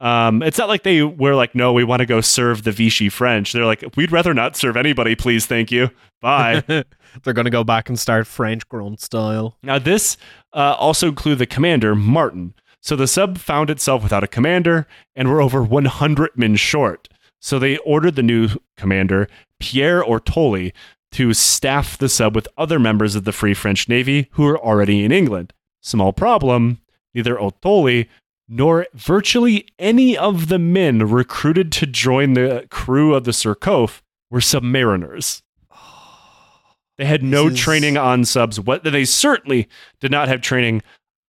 [0.02, 3.08] Um, it's not like they were like, no, we want to go serve the Vichy
[3.08, 3.52] French.
[3.52, 5.90] They're like, we'd rather not serve anybody, please, thank you.
[6.20, 6.64] Bye.
[7.22, 9.56] They're going to go back and start French grunt style.
[9.62, 10.16] now, this
[10.54, 12.54] uh, also included the commander, Martin.
[12.80, 17.08] So the sub found itself without a commander and were over 100 men short.
[17.43, 19.28] So they ordered the new commander,
[19.59, 20.72] Pierre Ortoli,
[21.11, 25.05] to staff the sub with other members of the Free French Navy who were already
[25.05, 25.53] in England.
[25.80, 26.78] Small problem
[27.14, 28.09] neither Ortoli
[28.49, 34.40] nor virtually any of the men recruited to join the crew of the Surcouf were
[34.40, 35.43] submariners.
[36.99, 38.61] They had no is- training on subs.
[38.61, 39.68] What they certainly
[39.99, 40.82] did not have training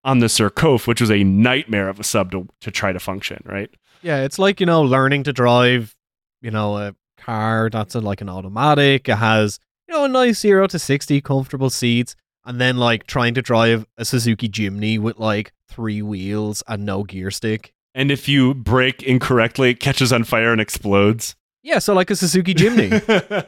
[0.03, 3.41] on the Surcouf, which was a nightmare of a sub to, to try to function.
[3.45, 3.71] Right?
[4.03, 5.95] Yeah, it's like, you know, learning to drive,
[6.43, 9.09] you know, a car that's a, like an automatic.
[9.09, 12.15] It has, you know, a nice 0 to 60 comfortable seats.
[12.45, 17.03] And then, like, trying to drive a Suzuki Jimny with, like, three wheels and no
[17.03, 17.73] gear stick.
[17.95, 21.35] And if you brake incorrectly, it catches on fire and explodes.
[21.61, 23.47] Yeah, so like a Suzuki Jimny.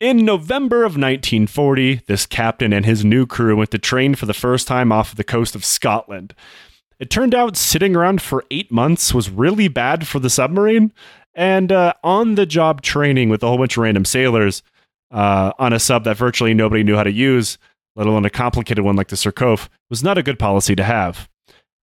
[0.00, 4.34] In November of 1940, this captain and his new crew went to train for the
[4.34, 6.34] first time off the coast of Scotland.
[6.98, 10.92] It turned out sitting around for eight months was really bad for the submarine,
[11.34, 14.62] and uh, on the job training with a whole bunch of random sailors
[15.10, 17.58] uh, on a sub that virtually nobody knew how to use,
[17.96, 21.28] let alone a complicated one like the Surcouf, was not a good policy to have.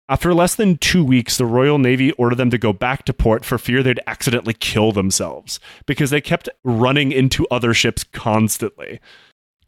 [0.10, 3.44] After less than two weeks, the Royal Navy ordered them to go back to port
[3.44, 9.02] for fear they'd accidentally kill themselves because they kept running into other ships constantly.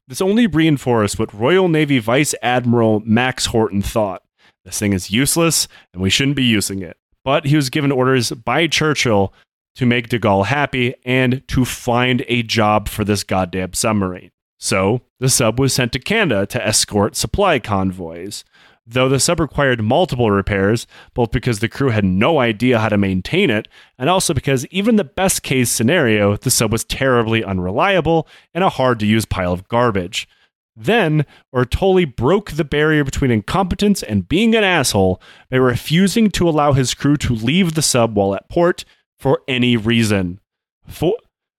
[0.08, 4.24] This only reinforced what Royal Navy Vice Admiral Max Horton thought.
[4.64, 6.96] This thing is useless and we shouldn't be using it.
[7.26, 9.34] But he was given orders by Churchill
[9.76, 14.32] to make de Gaulle happy and to find a job for this goddamn submarine.
[14.58, 18.44] So the sub was sent to Canada to escort supply convoys.
[18.86, 22.98] Though the sub required multiple repairs, both because the crew had no idea how to
[22.98, 23.68] maintain it,
[24.00, 28.70] and also because even the best case scenario, the sub was terribly unreliable and a
[28.70, 30.28] hard to use pile of garbage.
[30.76, 36.74] Then, Ortoli broke the barrier between incompetence and being an asshole by refusing to allow
[36.74, 38.86] his crew to leave the sub while at port
[39.20, 40.40] for any reason.
[40.88, 41.14] For,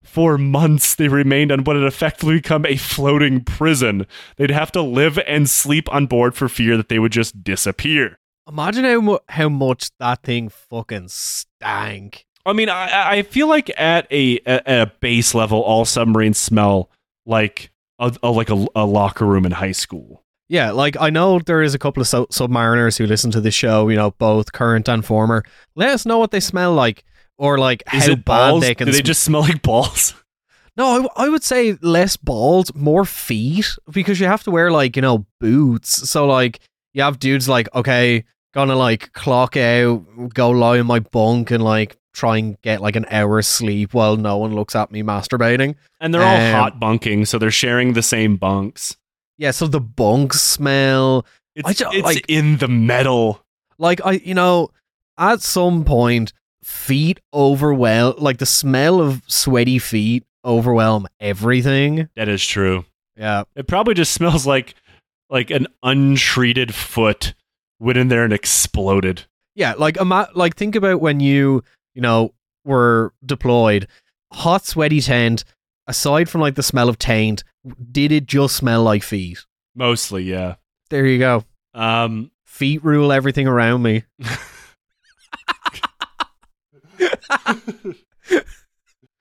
[0.04, 4.08] for months, they remained on what had effectively become a floating prison.
[4.38, 8.18] They'd have to live and sleep on board for fear that they would just disappear.
[8.48, 12.26] Imagine how, mu- how much that thing fucking stank.
[12.46, 16.90] I mean, I, I feel like at a at a base level, all submarines smell
[17.28, 20.24] like a, a like a, a locker room in high school.
[20.48, 23.54] Yeah, like I know there is a couple of su- submariners who listen to this
[23.54, 25.44] show, you know, both current and former.
[25.76, 27.04] Let us know what they smell like
[27.40, 28.62] or like Is how bad balls?
[28.62, 30.14] they can Do they sm- just smell like balls?
[30.78, 34.72] No, I, w- I would say less balls, more feet because you have to wear
[34.72, 36.10] like, you know, boots.
[36.10, 36.62] So like
[36.94, 38.24] you have dudes like, okay,
[38.54, 42.96] gonna like clock out, go lie in my bunk and like try and get like
[42.96, 45.76] an hour's sleep while no one looks at me masturbating.
[46.00, 48.96] And they're all Um, hot bunking, so they're sharing the same bunks.
[49.38, 51.26] Yeah, so the bunks smell.
[51.56, 53.44] It's, I ju- it's like- in the metal.
[53.80, 54.70] Like I you know,
[55.18, 56.32] at some point
[56.70, 62.08] feet overwhelm like the smell of sweaty feet overwhelm everything.
[62.16, 62.86] That is true.
[63.18, 63.44] Yeah.
[63.56, 64.76] It probably just smells like
[65.30, 67.34] like an untreated foot
[67.80, 69.26] went in there and exploded.
[69.56, 71.64] Yeah, like ima- like think about when you,
[71.96, 72.34] you know,
[72.66, 73.88] were deployed,
[74.32, 75.44] hot sweaty tent,
[75.88, 77.44] aside from like the smell of taint,
[77.92, 79.40] did it just smell like feet?
[79.76, 80.56] Mostly, yeah.
[80.90, 81.44] There you go.
[81.74, 84.04] Um, Feet rule everything around me.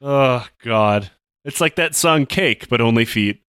[0.01, 1.11] oh God,
[1.45, 3.43] it's like that song "Cake," but only feet.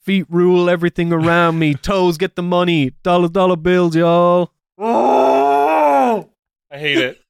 [0.00, 1.74] Feet rule everything around me.
[1.82, 2.92] Toes get the money.
[3.02, 4.52] Dollar dollar bills, y'all.
[4.78, 6.30] Oh,
[6.70, 7.20] I hate it.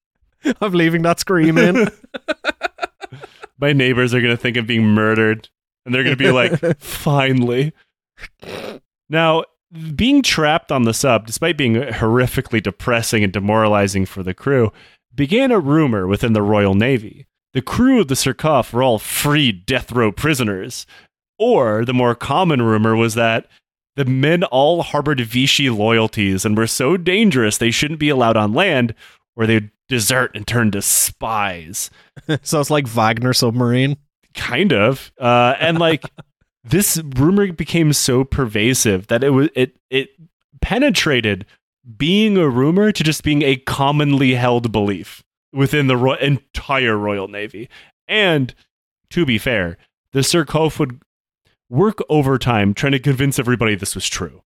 [0.61, 1.89] I'm leaving that screaming.
[3.59, 5.49] My neighbors are gonna think I'm being murdered,
[5.84, 7.72] and they're gonna be like, "Finally."
[9.09, 9.45] Now,
[9.95, 14.72] being trapped on the sub, despite being horrifically depressing and demoralizing for the crew,
[15.16, 17.26] began a rumor within the Royal Navy.
[17.54, 20.86] The crew of the Surcouf were all free death row prisoners.
[21.38, 23.46] Or the more common rumor was that
[23.96, 28.52] the men all harbored Vichy loyalties and were so dangerous they shouldn't be allowed on
[28.52, 28.94] land,
[29.34, 31.90] or they'd desert and turn to spies.
[32.42, 33.96] so it's like Wagner submarine.
[34.34, 35.12] Kind of.
[35.18, 36.04] Uh, and like
[36.64, 40.10] this rumor became so pervasive that it was it it
[40.60, 41.46] penetrated
[41.97, 45.22] being a rumor to just being a commonly held belief
[45.53, 47.68] within the ro- entire Royal Navy.
[48.09, 48.55] And
[49.11, 49.78] to be fair,
[50.12, 51.01] the Surcouf would
[51.68, 54.43] work overtime trying to convince everybody this was true.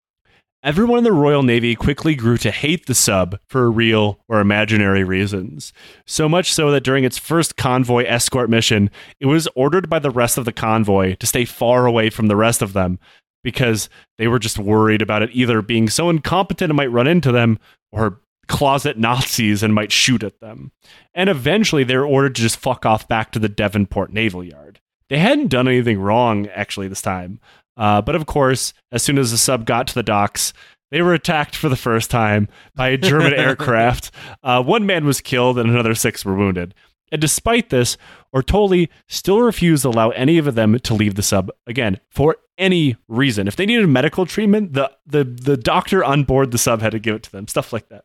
[0.63, 5.05] Everyone in the Royal Navy quickly grew to hate the sub for real or imaginary
[5.05, 5.73] reasons.
[6.07, 10.11] So much so that during its first convoy escort mission, it was ordered by the
[10.11, 12.99] rest of the convoy to stay far away from the rest of them
[13.43, 13.89] because
[14.19, 17.59] they were just worried about it either being so incompetent it might run into them
[17.93, 20.73] or closet Nazis and might shoot at them.
[21.15, 24.81] And eventually they were ordered to just fuck off back to the Devonport Naval Yard.
[25.09, 27.41] They hadn't done anything wrong actually this time.
[27.77, 30.53] Uh, but of course, as soon as the sub got to the docks,
[30.91, 34.11] they were attacked for the first time by a German aircraft.
[34.43, 36.75] Uh, one man was killed and another six were wounded.
[37.13, 37.97] And despite this,
[38.35, 42.97] Ortoli still refused to allow any of them to leave the sub again for any
[43.09, 43.49] reason.
[43.49, 46.99] If they needed medical treatment, the, the, the doctor on board the sub had to
[46.99, 48.05] give it to them, stuff like that.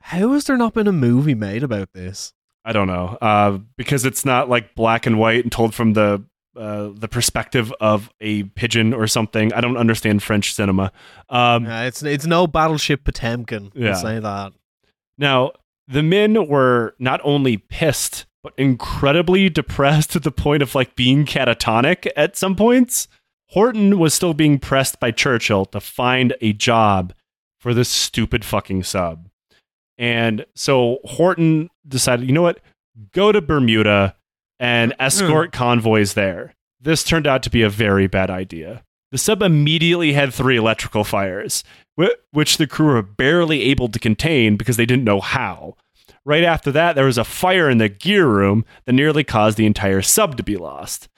[0.00, 2.32] How has there not been a movie made about this?
[2.64, 6.24] I don't know, uh, because it's not like black and white and told from the
[6.56, 9.52] uh, the perspective of a pigeon or something.
[9.54, 10.92] I don't understand French cinema.
[11.28, 13.72] Um, uh, it's it's no Battleship Potemkin.
[13.74, 13.90] Yeah.
[13.90, 14.52] I'll say that.
[15.16, 15.52] Now
[15.90, 21.26] the men were not only pissed but incredibly depressed to the point of like being
[21.26, 23.08] catatonic at some points.
[23.50, 27.12] Horton was still being pressed by Churchill to find a job
[27.58, 29.28] for this stupid fucking sub.
[29.98, 32.60] And so Horton decided, you know what?
[33.12, 34.14] Go to Bermuda
[34.58, 35.02] and hmm.
[35.02, 36.54] escort convoys there.
[36.80, 38.84] This turned out to be a very bad idea.
[39.12, 41.64] The sub immediately had three electrical fires,
[42.30, 45.76] which the crew were barely able to contain because they didn't know how.
[46.24, 49.66] Right after that, there was a fire in the gear room that nearly caused the
[49.66, 51.08] entire sub to be lost.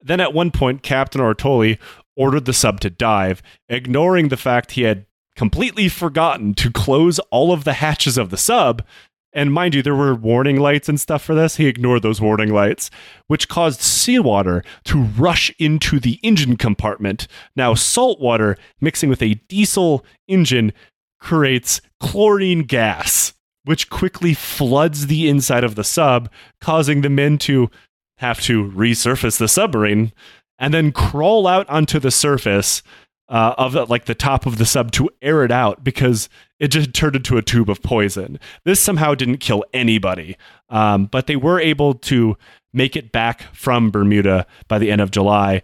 [0.00, 1.78] Then at one point, Captain Ortoli
[2.16, 7.52] ordered the sub to dive, ignoring the fact he had completely forgotten to close all
[7.52, 8.84] of the hatches of the sub.
[9.32, 11.56] And mind you, there were warning lights and stuff for this.
[11.56, 12.90] He ignored those warning lights,
[13.28, 17.26] which caused seawater to rush into the engine compartment.
[17.56, 20.72] Now, salt water mixing with a diesel engine
[21.18, 23.32] creates chlorine gas,
[23.64, 26.30] which quickly floods the inside of the sub,
[26.60, 27.70] causing the men to
[28.18, 30.12] have to resurface the submarine
[30.58, 32.82] and then crawl out onto the surface
[33.28, 36.28] uh, of like the top of the sub to air it out because
[36.62, 38.38] it just turned into a tube of poison.
[38.64, 40.36] This somehow didn't kill anybody,
[40.70, 42.36] um, but they were able to
[42.72, 45.62] make it back from Bermuda by the end of July.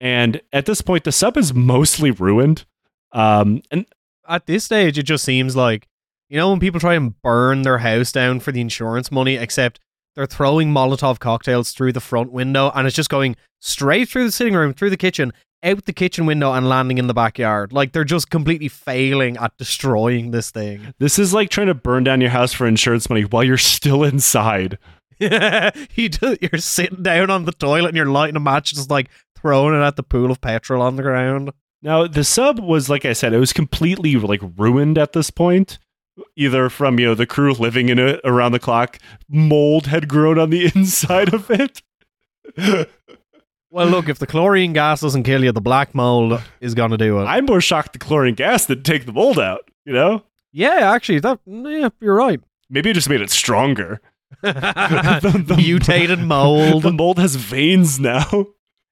[0.00, 2.64] And at this point, the sub is mostly ruined.
[3.12, 3.86] Um, and
[4.28, 5.86] at this stage, it just seems like
[6.28, 9.78] you know when people try and burn their house down for the insurance money, except
[10.16, 14.32] they're throwing Molotov cocktails through the front window and it's just going straight through the
[14.32, 15.32] sitting room, through the kitchen,
[15.64, 17.72] out the kitchen window and landing in the backyard.
[17.72, 20.94] Like they're just completely failing at destroying this thing.
[20.98, 24.04] This is like trying to burn down your house for insurance money while you're still
[24.04, 24.78] inside.
[25.18, 29.10] you do, you're sitting down on the toilet and you're lighting a match, just like
[29.36, 31.52] throwing it at the pool of petrol on the ground.
[31.82, 35.78] Now the sub was like I said, it was completely like ruined at this point.
[36.36, 38.98] Either from you know the crew living in it around the clock,
[39.28, 41.82] mold had grown on the inside of it.
[43.74, 46.96] Well, look, if the chlorine gas doesn't kill you, the black mold is going to
[46.96, 47.24] do it.
[47.24, 50.22] I'm more shocked the chlorine gas didn't take the mold out, you know?
[50.52, 52.40] Yeah, actually, that yeah, you're right.
[52.70, 54.00] Maybe it just made it stronger.
[54.42, 56.84] the, the, Mutated mold.
[56.84, 58.46] The mold has veins now.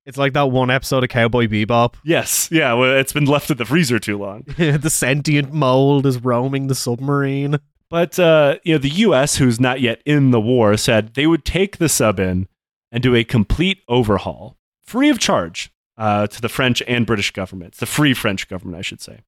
[0.05, 1.95] It's like that one episode of Cowboy Bebop.
[2.03, 4.43] Yes, yeah, well, it's been left in the freezer too long.
[4.57, 7.61] the sentient mold is roaming the submarine.
[7.89, 11.45] But uh, you know, the U.S., who's not yet in the war, said they would
[11.45, 12.49] take the sub in
[12.91, 14.59] and do a complete overhaul
[14.93, 18.83] free of charge uh, to the French and British governments, the free French government, I
[18.83, 19.21] should say.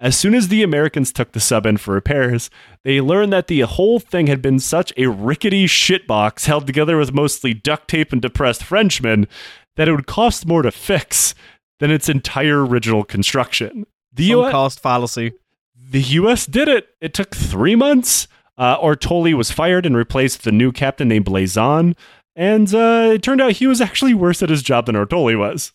[0.00, 2.50] As soon as the Americans took the sub in for repairs,
[2.82, 7.12] they learned that the whole thing had been such a rickety shitbox held together with
[7.12, 9.28] mostly duct tape and depressed Frenchmen
[9.76, 11.36] that it would cost more to fix
[11.78, 13.86] than its entire original construction.
[14.12, 15.34] The US, cost fallacy.
[15.76, 16.46] The U.S.
[16.46, 16.88] did it.
[17.00, 18.26] It took three months.
[18.58, 21.94] Uh, Ortoli was fired and replaced with a new captain named Blaison.
[22.40, 25.74] And uh, it turned out he was actually worse at his job than Ortoli was.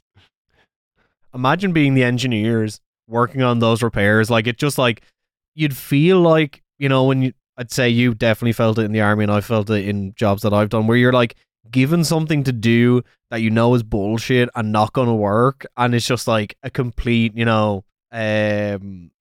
[1.31, 4.31] Imagine being the engineers working on those repairs.
[4.31, 5.03] Like it just like
[5.53, 9.01] you'd feel like, you know, when you I'd say you definitely felt it in the
[9.01, 11.35] army and I felt it in jobs that I've done where you're like
[11.69, 15.93] given something to do that you know is bullshit and not going to work, and
[15.93, 19.11] it's just like a complete, you know, um,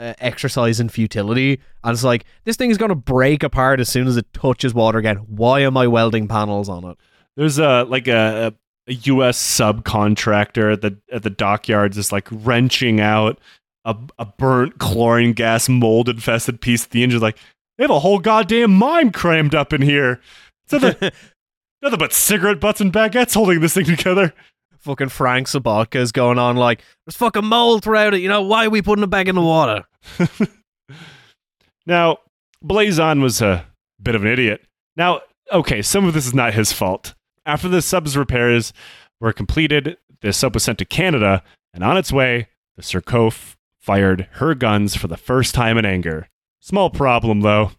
[0.00, 1.60] uh, exercise in futility.
[1.84, 4.74] And it's like this thing is going to break apart as soon as it touches
[4.74, 5.18] water again.
[5.18, 6.96] Why am I welding panels on it?
[7.36, 8.54] There's a like a,
[8.86, 9.38] a U.S.
[9.40, 13.38] subcontractor at the at the dockyards is like wrenching out
[13.84, 17.20] a, a burnt chlorine gas mold infested piece of the engine.
[17.20, 17.38] Like
[17.76, 20.20] they have a whole goddamn mine crammed up in here.
[20.66, 21.12] So the
[21.82, 24.32] nothing but cigarette butts and baguettes holding this thing together.
[24.80, 28.20] Fucking Frank Sobotka is going on like there's fucking mold throughout it.
[28.20, 29.84] You know why are we putting it back in the water?
[31.86, 32.18] now,
[32.62, 33.66] Blaison was a
[34.02, 34.62] bit of an idiot.
[34.96, 35.20] Now,
[35.52, 37.14] okay, some of this is not his fault.
[37.44, 38.72] After the sub's repairs
[39.20, 44.28] were completed, the sub was sent to Canada, and on its way, the Surcouf fired
[44.32, 46.28] her guns for the first time in anger.
[46.60, 47.72] Small problem, though.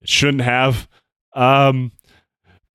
[0.00, 0.88] It shouldn't have.
[1.32, 1.92] Um,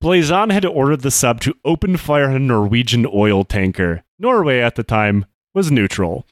[0.00, 4.02] Blaison had ordered the sub to open fire on a Norwegian oil tanker.
[4.18, 6.26] Norway at the time was neutral.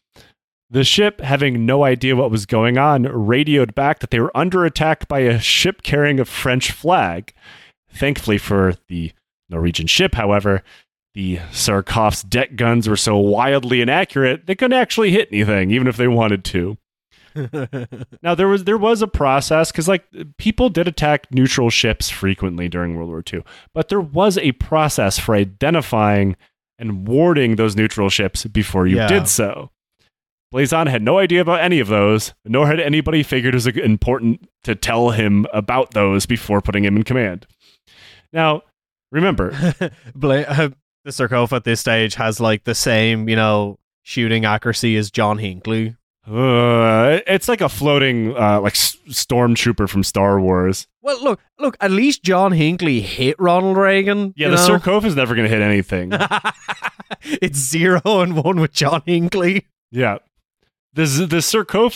[0.70, 4.64] The ship, having no idea what was going on, radioed back that they were under
[4.64, 7.32] attack by a ship carrying a French flag.
[7.90, 9.12] Thankfully for the
[9.48, 10.62] Norwegian ship, however,
[11.14, 15.96] the Surcouf's deck guns were so wildly inaccurate they couldn't actually hit anything, even if
[15.96, 16.76] they wanted to.
[18.22, 20.05] now there was there was a process because like
[20.39, 23.43] people did attack neutral ships frequently during World War II,
[23.74, 26.36] but there was a process for identifying
[26.78, 29.09] and warding those neutral ships before you Yeah.
[29.09, 29.70] did so.
[30.51, 34.49] Blaison had no idea about any of those, nor had anybody figured it was important
[34.64, 37.47] to tell him about those before putting him in command.
[38.32, 38.62] Now,
[39.12, 39.51] remember,
[40.14, 40.68] Bla- uh,
[41.05, 45.36] the Surcouf at this stage has like the same, you know, shooting accuracy as John
[45.36, 45.97] Hinckley.
[46.29, 50.87] Uh, it's like a floating uh, like s- stormtrooper from Star Wars.
[51.03, 51.76] Well, look, look.
[51.81, 54.35] At least John Hinckley hit Ronald Reagan.
[54.37, 54.99] Yeah, the know?
[55.05, 56.12] Is never going to hit anything.
[57.22, 59.66] it's zero and one with John Hinckley.
[59.91, 60.18] Yeah.
[60.95, 61.43] The, Z- the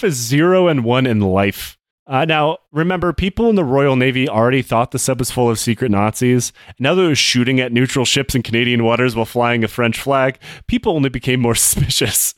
[0.03, 1.77] is zero and one in life.
[2.07, 5.59] Uh, now, remember, people in the Royal Navy already thought the sub was full of
[5.59, 6.53] secret Nazis.
[6.79, 10.01] Now that it was shooting at neutral ships in Canadian waters while flying a French
[10.01, 12.35] flag, people only became more suspicious.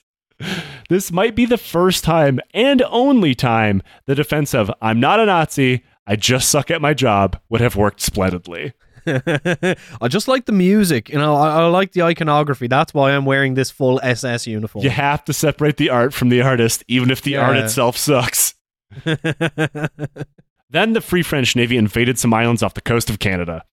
[0.89, 5.27] This might be the first time and only time the defense of I'm not a
[5.27, 8.75] Nazi, I just suck at my job would have worked splendidly.
[9.07, 11.09] I just like the music.
[11.09, 12.67] You know, I, I like the iconography.
[12.67, 14.85] That's why I'm wearing this full SS uniform.
[14.85, 18.55] You have to separate the art from the artist, even if the art itself sucks.
[20.75, 23.65] Then the Free French Navy invaded some islands off the coast of Canada.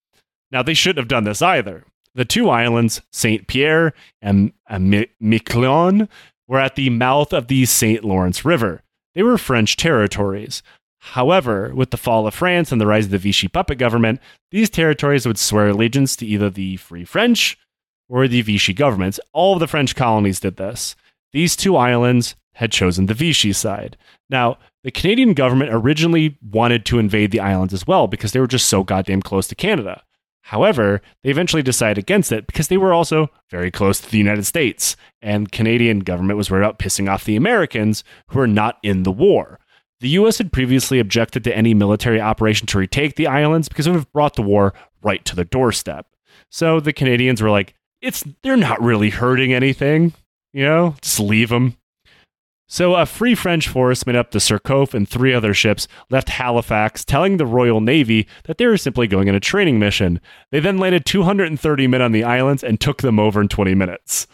[0.51, 1.84] Now, they shouldn't have done this either.
[2.14, 3.47] The two islands, St.
[3.47, 6.07] Pierre and, and Miquelon,
[6.52, 8.04] were at the mouth of the St.
[8.04, 8.84] Lawrence River.
[9.16, 10.62] They were French territories.
[10.99, 14.20] However, with the fall of France and the rise of the Vichy puppet government,
[14.52, 17.58] these territories would swear allegiance to either the Free French
[18.10, 19.18] or the Vichy governments.
[19.32, 20.97] All of the French colonies did this.
[21.32, 23.95] These two islands had chosen the Vichy side.
[24.30, 28.45] Now, the Canadian government originally wanted to invade the islands as well because they were
[28.45, 30.04] just so goddamn close to Canada.
[30.52, 34.45] However, they eventually decided against it because they were also very close to the United
[34.45, 39.04] States, and Canadian government was worried about pissing off the Americans who were not in
[39.04, 39.62] the war.
[40.02, 43.91] The US had previously objected to any military operation to retake the islands because it
[43.91, 46.06] would have brought the war right to the doorstep.
[46.49, 50.12] So the Canadians were like, it's they're not really hurting anything,
[50.52, 51.78] you know, just leave them.
[52.72, 57.04] So a free French force made up the Surcouf and three other ships left Halifax,
[57.04, 60.22] telling the Royal Navy that they were simply going on a training mission.
[60.52, 64.26] They then landed 230 men on the islands and took them over in 20 minutes.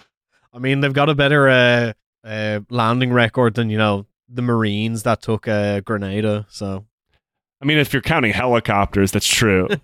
[0.54, 5.02] I mean, they've got a better uh, uh, landing record than you know the Marines
[5.02, 6.46] that took uh, Grenada.
[6.48, 6.86] So
[7.60, 9.68] I mean, if you're counting helicopters, that's true.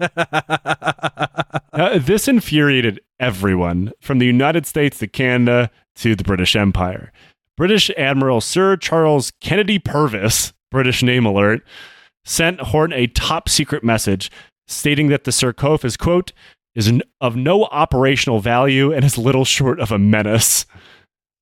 [1.73, 7.11] Uh, this infuriated everyone, from the United States to Canada to the British Empire.
[7.55, 11.61] British Admiral Sir Charles Kennedy Purvis, British name alert,
[12.25, 14.31] sent Horton a top secret message
[14.67, 16.31] stating that the Surcouf is, quote,
[16.75, 16.91] is
[17.21, 20.65] of no operational value and is little short of a menace.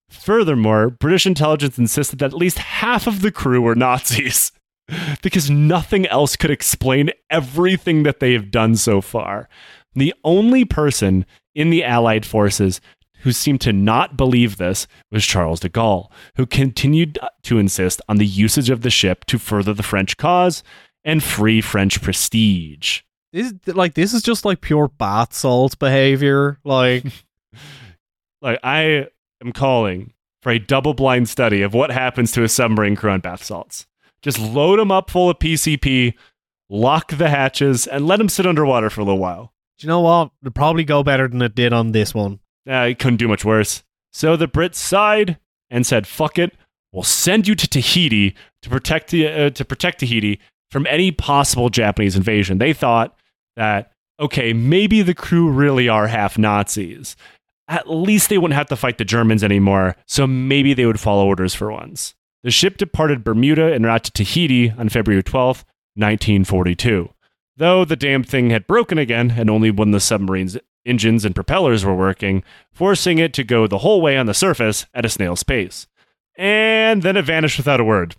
[0.09, 4.51] Furthermore, British intelligence insisted that at least half of the crew were Nazis
[5.24, 9.47] because nothing else could explain everything that they have done so far.
[9.93, 12.82] The only person in the Allied forces
[13.22, 18.17] who seemed to not believe this was Charles de Gaulle, who continued to insist on
[18.17, 20.63] the usage of the ship to further the French cause
[21.03, 23.01] and free French prestige.
[23.34, 26.59] this, like, this is just like pure bath salts behavior.
[26.63, 27.05] Like,
[28.41, 29.07] Like I
[29.43, 33.43] am calling for a double-blind study of what happens to a submarine crew on bath
[33.43, 33.86] salts.
[34.22, 36.15] Just load them up full of PCP,
[36.69, 39.53] lock the hatches, and let them sit underwater for a little while.
[39.78, 40.32] Do you know what?
[40.41, 42.39] It'd probably go better than it did on this one.
[42.70, 43.84] Uh, it couldn't do much worse.
[44.12, 45.38] So the Brits sighed
[45.70, 46.55] and said, "Fuck it,
[46.91, 50.39] we'll send you to Tahiti to protect uh, to protect Tahiti
[50.70, 53.16] from any possible Japanese invasion." They thought
[53.55, 57.16] that okay, maybe the crew really are half Nazis.
[57.68, 61.26] At least they wouldn't have to fight the Germans anymore, so maybe they would follow
[61.26, 62.14] orders for once.
[62.43, 65.64] The ship departed Bermuda and route to Tahiti on February 12th,
[65.95, 67.09] 1942.
[67.57, 71.86] Though the damn thing had broken again and only when the submarine's engines and propellers
[71.86, 75.43] were working, forcing it to go the whole way on the surface at a snail's
[75.43, 75.88] pace.
[76.38, 78.15] And then it vanished without a word.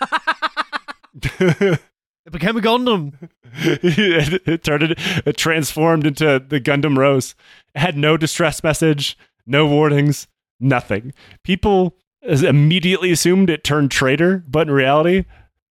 [2.24, 3.14] It became a Gundam.
[3.54, 7.34] it, it turned it, it transformed into the Gundam Rose.
[7.74, 10.28] It had no distress message, no warnings,
[10.60, 11.12] nothing.
[11.42, 15.24] People immediately assumed it turned traitor, but in reality,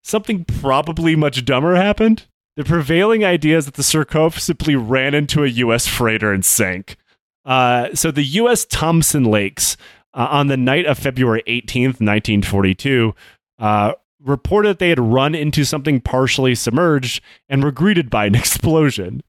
[0.04, 2.28] something probably much dumber happened.
[2.58, 5.88] The prevailing idea is that the Surcouf simply ran into a U.S.
[5.88, 6.98] freighter and sank.
[7.46, 8.66] Uh, so the U.S.
[8.66, 9.78] Thompson Lykes,
[10.14, 13.16] uh, on the night of February 18th, 1942,
[13.60, 18.36] uh, reported that they had run into something partially submerged and were greeted by an
[18.42, 19.24] explosion.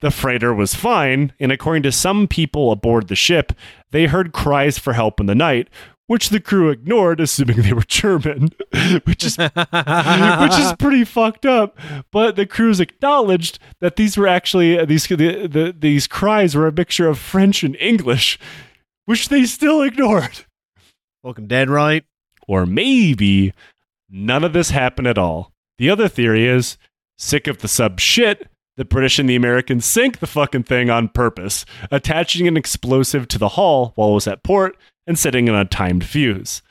[0.00, 3.52] The freighter was fine, and according to some people aboard the ship,
[3.90, 5.68] they heard cries for help in the night,
[6.06, 8.50] which the crew ignored, assuming they were German,
[9.04, 11.78] which is which is pretty fucked up.
[12.10, 16.66] But the crews acknowledged that these were actually uh, these the, the, these cries were
[16.66, 18.38] a mixture of French and English,
[19.04, 20.44] which they still ignored.
[21.24, 22.04] Fucking dead right.
[22.46, 23.52] Or maybe
[24.08, 25.52] none of this happened at all.
[25.78, 26.78] The other theory is
[27.18, 28.48] sick of the sub shit.
[28.76, 33.38] The British and the Americans sank the fucking thing on purpose, attaching an explosive to
[33.38, 34.76] the hull while it was at port
[35.06, 36.62] and sitting setting an untimed fuse.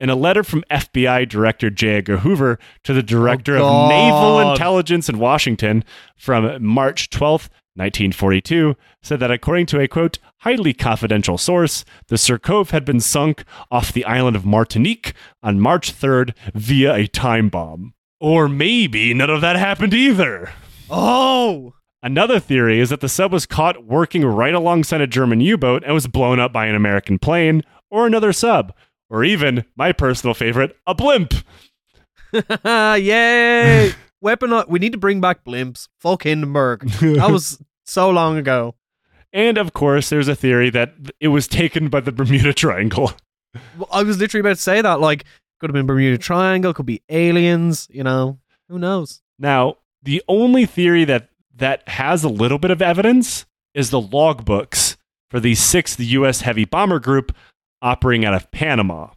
[0.00, 1.96] In a letter from FBI Director J.
[1.96, 5.84] Edgar Hoover to the Director Oh, of Naval Intelligence in Washington
[6.16, 12.70] from March 12th, 1942, said that according to a quote, highly confidential source, the Surcouf
[12.70, 17.94] had been sunk off the island of Martinique on March 3rd via a time bomb.
[18.20, 20.52] Or maybe none of that happened either.
[20.90, 21.74] Oh!
[22.02, 25.82] Another theory is that the sub was caught working right alongside a German U boat
[25.84, 28.74] and was blown up by an American plane or another sub,
[29.10, 31.34] or even, my personal favorite, a blimp.
[32.64, 33.92] Yay!
[34.20, 34.62] Weapon.
[34.68, 35.88] We need to bring back blimps.
[36.00, 36.88] Fuck Hindenburg.
[36.90, 38.74] That was so long ago.
[39.32, 43.12] And of course, there's a theory that it was taken by the Bermuda Triangle.
[43.76, 45.00] Well, I was literally about to say that.
[45.00, 45.24] Like,
[45.60, 46.74] could have been Bermuda Triangle.
[46.74, 47.86] Could be aliens.
[47.90, 49.22] You know, who knows?
[49.38, 54.96] Now, the only theory that that has a little bit of evidence is the logbooks
[55.30, 56.40] for the 6th U.S.
[56.40, 57.34] Heavy Bomber Group
[57.82, 59.08] operating out of Panama.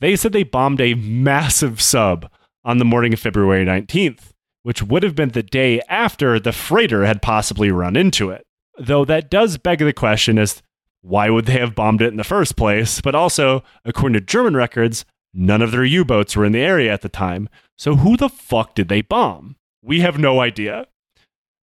[0.00, 2.30] They said they bombed a massive sub
[2.64, 4.32] on the morning of February 19th,
[4.62, 8.46] which would have been the day after the freighter had possibly run into it.
[8.78, 10.62] Though that does beg the question as
[11.02, 13.00] why would they have bombed it in the first place?
[13.00, 15.04] But also, according to German records,
[15.34, 17.48] none of their U boats were in the area at the time.
[17.76, 19.56] So who the fuck did they bomb?
[19.82, 20.86] We have no idea.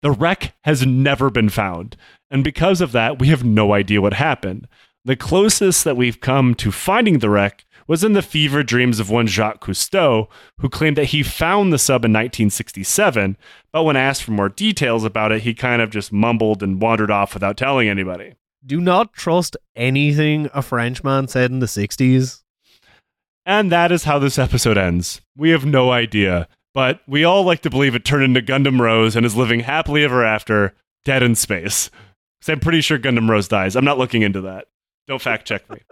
[0.01, 1.97] The wreck has never been found,
[2.31, 4.67] and because of that, we have no idea what happened.
[5.05, 9.09] The closest that we've come to finding the wreck was in the fever dreams of
[9.09, 10.27] one Jacques Cousteau,
[10.59, 13.35] who claimed that he found the sub in 1967,
[13.71, 17.09] but when asked for more details about it, he kind of just mumbled and wandered
[17.09, 18.35] off without telling anybody.
[18.63, 22.43] Do not trust anything a Frenchman said in the 60s.
[23.45, 25.21] And that is how this episode ends.
[25.35, 29.15] We have no idea, but we all like to believe it turned into Gundam Rose
[29.15, 30.75] and is living happily ever after,
[31.05, 31.89] dead in space.
[32.41, 33.75] So I'm pretty sure Gundam Rose dies.
[33.75, 34.67] I'm not looking into that.
[35.09, 35.79] Don't fact check me.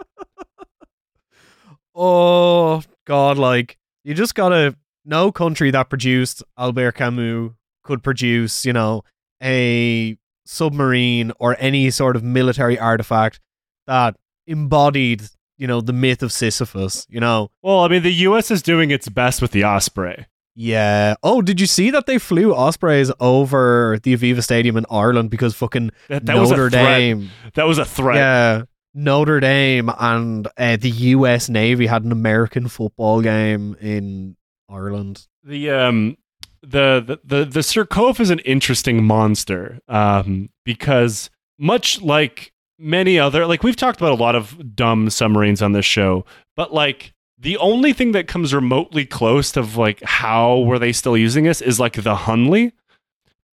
[2.00, 3.40] Oh, God.
[3.40, 4.76] Like, you just gotta.
[5.04, 9.04] No country that produced Albert Camus could produce, you know,
[9.42, 13.40] a submarine or any sort of military artifact
[13.88, 14.16] that
[14.46, 15.24] embodied,
[15.58, 17.50] you know, the myth of Sisyphus, you know?
[17.64, 18.52] Well, I mean, the U.S.
[18.52, 20.28] is doing its best with the Osprey.
[20.56, 21.16] Yeah.
[21.24, 25.56] Oh, did you see that they flew Ospreys over the Aviva Stadium in Ireland because
[25.56, 26.70] fucking That, that was a Notre.
[26.70, 27.30] Dame.
[27.54, 28.18] That was a threat.
[28.18, 28.64] Yeah.
[28.98, 31.50] Notre Dame and uh, the U.S.
[31.50, 34.36] Navy had an American football game in
[34.68, 35.28] Ireland.
[35.44, 36.18] The um
[36.64, 41.30] the the the, the Surcouf is an interesting monster um because
[41.60, 45.86] much like many other like we've talked about a lot of dumb submarines on this
[45.86, 46.26] show,
[46.56, 51.16] but like the only thing that comes remotely close to like how were they still
[51.16, 52.72] using this is like the Hunley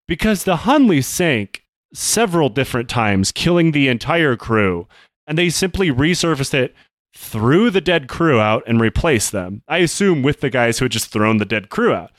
[0.09, 4.89] because the Hunley sank several different times killing the entire crew
[5.27, 6.75] and they simply resurfaced it
[7.17, 9.63] threw the dead crew out and replaced them.
[9.69, 12.11] I assume with the guys who had just thrown the dead crew out.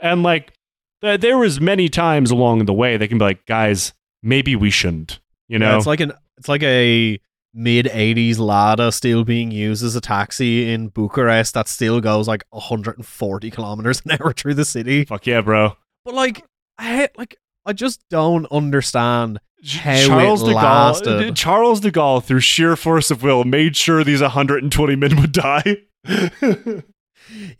[0.00, 0.54] And like
[1.02, 3.92] th- there was many times along the way they can be like, guys,
[4.22, 5.20] maybe we shouldn't.
[5.48, 7.20] You Yeah, know, it's like an it's like a
[7.52, 12.42] mid '80s Lada still being used as a taxi in Bucharest that still goes like
[12.48, 15.04] 140 kilometers an hour through the city.
[15.04, 15.76] fuck yeah, bro.
[16.06, 16.42] But like,
[16.78, 17.36] I like
[17.70, 19.38] I just don't understand.
[19.64, 21.36] How Charles it de Gaulle, lasted.
[21.36, 25.76] Charles de Gaulle, through sheer force of will, made sure these 120 men would die.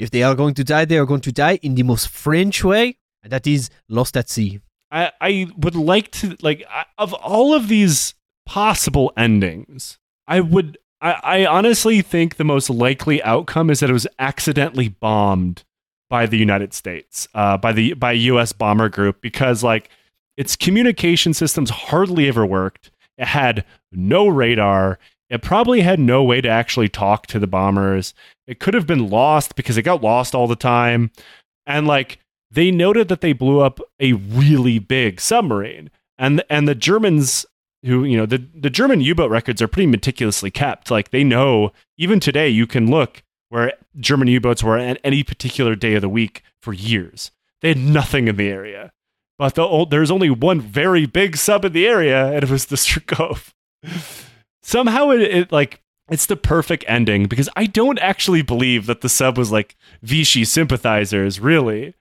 [0.01, 2.65] If they are going to die, they are going to die in the most French
[2.65, 4.59] way, and that is lost at sea.
[4.91, 6.65] I, I would like to like
[6.99, 8.15] of all of these
[8.47, 13.93] possible endings, I would I, I honestly think the most likely outcome is that it
[13.93, 15.63] was accidentally bombed
[16.11, 18.53] by the United States, uh, by the by a U.S.
[18.53, 19.89] bomber group because like
[20.41, 22.91] its communication systems hardly ever worked.
[23.19, 23.63] It had
[23.93, 24.99] no radar.
[25.29, 28.15] It probably had no way to actually talk to the bombers.
[28.47, 31.11] It could have been lost because it got lost all the time.
[31.67, 32.21] And like
[32.51, 35.91] they noted that they blew up a really big submarine.
[36.17, 37.45] And and the Germans
[37.85, 40.91] who, you know, the, the German U-boat records are pretty meticulously kept.
[40.91, 45.75] Like they know even today you can look where German U-boats were at any particular
[45.75, 47.31] day of the week for years.
[47.61, 48.93] They had nothing in the area.
[49.41, 52.67] But the old, there's only one very big sub in the area, and it was
[52.67, 53.55] the Surcouf.
[54.63, 55.81] Somehow it, it like
[56.11, 60.45] it's the perfect ending because I don't actually believe that the sub was like Vichy
[60.45, 61.95] sympathizers, really.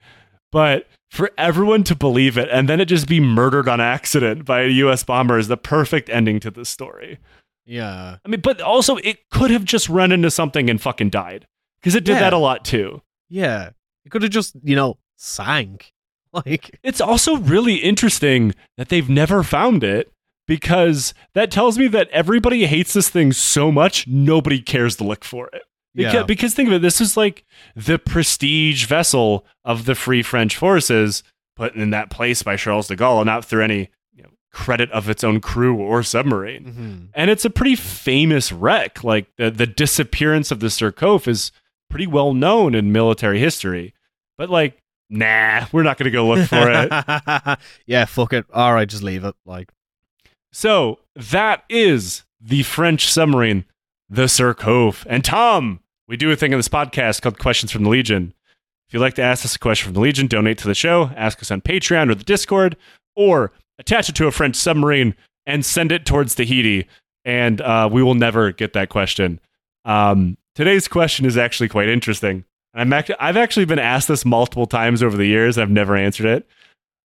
[0.52, 4.60] But for everyone to believe it and then it just be murdered on accident by
[4.60, 7.20] a US bomber is the perfect ending to this story.
[7.64, 11.46] Yeah, I mean, but also it could have just run into something and fucking died
[11.80, 12.20] because it did Yeah.
[12.20, 13.00] that a lot too.
[13.30, 13.70] yeah.
[14.04, 15.94] It could have just you know sank.
[16.46, 20.12] Like, It's also really interesting that they've never found it
[20.46, 25.24] because that tells me that everybody hates this thing so much nobody cares to look
[25.24, 25.62] for it.
[25.94, 30.22] Because, yeah, because think of it, this is like the prestige vessel of the Free
[30.22, 31.24] French forces
[31.56, 35.08] put in that place by Charles de Gaulle, not through any you know, credit of
[35.08, 36.64] its own crew or submarine.
[36.64, 37.08] Mhm.
[37.14, 39.02] And it's a pretty famous wreck.
[39.02, 41.50] Like the, the disappearance of the Surcouf is
[41.88, 43.92] pretty well known in military history.
[44.38, 44.80] But like,
[45.10, 47.58] nah, we're not going to go look for it.
[47.86, 48.46] yeah, fuck it.
[48.52, 49.34] All right, just leave it.
[49.44, 49.70] Like,
[50.52, 53.66] So that is the French submarine,
[54.08, 55.04] the Surcouf.
[55.08, 58.32] And Tom, we do a thing on this podcast called Questions from the Legion.
[58.88, 61.10] If you'd like to ask us a question from the Legion, donate to the show,
[61.16, 62.76] ask us on Patreon or the Discord,
[63.14, 65.14] or attach it to a French submarine
[65.46, 66.86] and send it towards Tahiti.
[67.24, 69.38] And uh, we will never get that question.
[69.84, 72.44] Um, today's question is actually quite interesting.
[72.74, 75.58] I'm actually, I've actually been asked this multiple times over the years.
[75.58, 76.48] I've never answered it.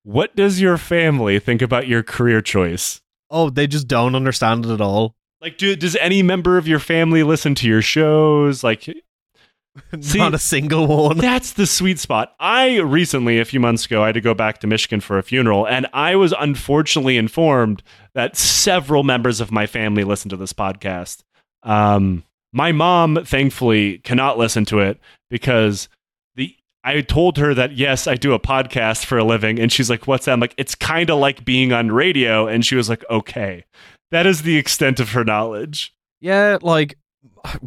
[0.04, 3.02] What does your family think about your career choice?
[3.32, 5.16] oh, they just don't understand it at all.
[5.42, 8.64] Like, do, does any member of your family listen to your shows?
[8.64, 8.84] Like,
[10.00, 11.18] See- Not a single one.
[11.18, 12.34] that's the sweet spot.
[12.40, 15.24] I recently, a few months ago, I had to go back to Michigan for a
[15.24, 17.82] funeral, and I was unfortunately informed
[18.14, 21.24] that several members of my family listen to this podcast.
[21.64, 22.24] Um,
[22.56, 24.98] my mom, thankfully, cannot listen to it
[25.30, 25.90] because
[26.36, 29.90] the I told her that yes, I do a podcast for a living, and she's
[29.90, 32.88] like, "What's that?" I'm like, "It's kind of like being on radio," and she was
[32.88, 33.66] like, "Okay."
[34.12, 35.94] That is the extent of her knowledge.
[36.22, 36.98] Yeah, like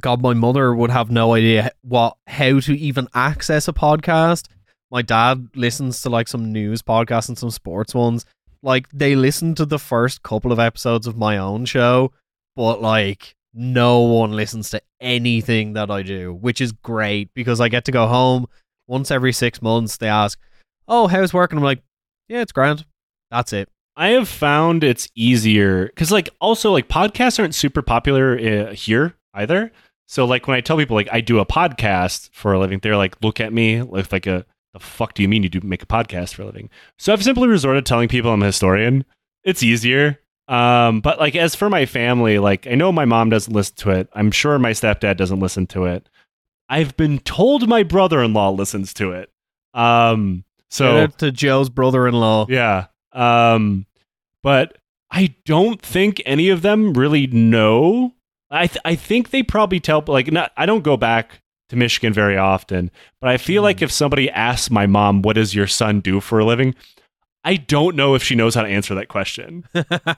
[0.00, 4.46] God, my mother would have no idea what how to even access a podcast.
[4.90, 8.24] My dad listens to like some news podcasts and some sports ones.
[8.62, 12.12] Like they listen to the first couple of episodes of my own show,
[12.56, 17.68] but like no one listens to anything that I do, which is great because I
[17.68, 18.46] get to go home
[18.86, 19.96] once every six months.
[19.96, 20.38] They ask,
[20.86, 21.82] "Oh, how's work?" And I'm like,
[22.28, 22.86] "Yeah, it's grand."
[23.30, 23.68] That's it.
[23.96, 29.16] I have found it's easier because, like, also like podcasts aren't super popular uh, here
[29.34, 29.72] either.
[30.06, 32.96] So, like, when I tell people like I do a podcast for a living, they're
[32.96, 35.82] like, look at me with like a the fuck do you mean you do make
[35.82, 36.70] a podcast for a living?
[36.98, 39.04] So I've simply resorted to telling people I'm a historian.
[39.42, 40.20] It's easier.
[40.48, 43.90] Um, but like as for my family, like I know my mom doesn't listen to
[43.90, 44.08] it.
[44.14, 46.08] I'm sure my stepdad doesn't listen to it.
[46.70, 49.30] I've been told my brother-in-law listens to it.
[49.74, 52.46] Um, so to Joe's brother-in-law.
[52.48, 52.86] yeah.
[53.12, 53.86] Um,
[54.42, 54.78] but
[55.10, 58.14] I don't think any of them really know.
[58.50, 60.52] I th- I think they probably tell like not.
[60.56, 62.90] I don't go back to Michigan very often,
[63.20, 63.64] but I feel Hmm.
[63.64, 66.74] like if somebody asks my mom, "What does your son do for a living?"
[67.44, 69.64] I don't know if she knows how to answer that question.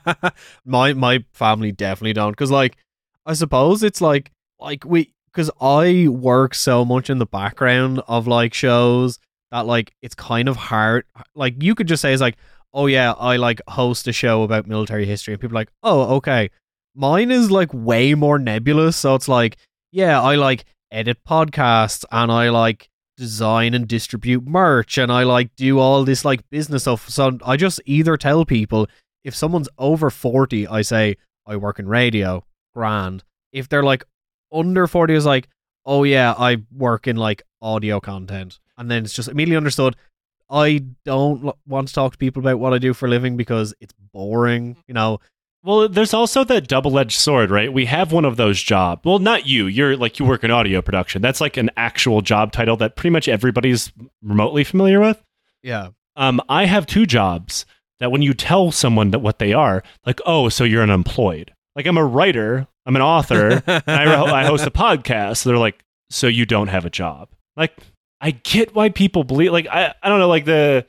[0.65, 2.77] my my family definitely don't because like
[3.25, 8.27] I suppose it's like like we because I work so much in the background of
[8.27, 9.19] like shows
[9.51, 11.05] that like it's kind of hard.
[11.35, 12.37] Like you could just say it's like
[12.73, 16.49] oh yeah I like host a show about military history and people like oh okay.
[16.93, 19.57] Mine is like way more nebulous, so it's like
[19.91, 22.89] yeah I like edit podcasts and I like
[23.21, 27.07] design and distribute merch and I like do all this like business stuff.
[27.07, 28.87] So I just either tell people
[29.23, 32.43] if someone's over 40, I say, I work in radio,
[32.73, 33.23] grand.
[33.53, 34.05] If they're like
[34.51, 35.49] under 40, is like,
[35.85, 38.59] oh yeah, I work in like audio content.
[38.75, 39.95] And then it's just immediately understood.
[40.49, 43.75] I don't want to talk to people about what I do for a living because
[43.79, 44.71] it's boring.
[44.71, 44.81] Mm-hmm.
[44.87, 45.19] You know,
[45.63, 47.71] Well, there's also that double-edged sword, right?
[47.71, 49.01] We have one of those jobs.
[49.05, 49.67] Well, not you.
[49.67, 51.21] You're like you work in audio production.
[51.21, 53.91] That's like an actual job title that pretty much everybody's
[54.23, 55.23] remotely familiar with.
[55.61, 55.89] yeah.
[56.17, 57.65] Um, I have two jobs
[57.99, 61.53] that when you tell someone that what they are, like, oh, so you're unemployed.
[61.75, 65.37] Like I'm a writer, I'm an author, and I, I host a podcast.
[65.37, 67.29] So they're like, so you don't have a job.
[67.55, 67.77] Like,
[68.19, 69.53] I get why people believe.
[69.53, 70.27] Like, I, I don't know.
[70.27, 70.85] Like the,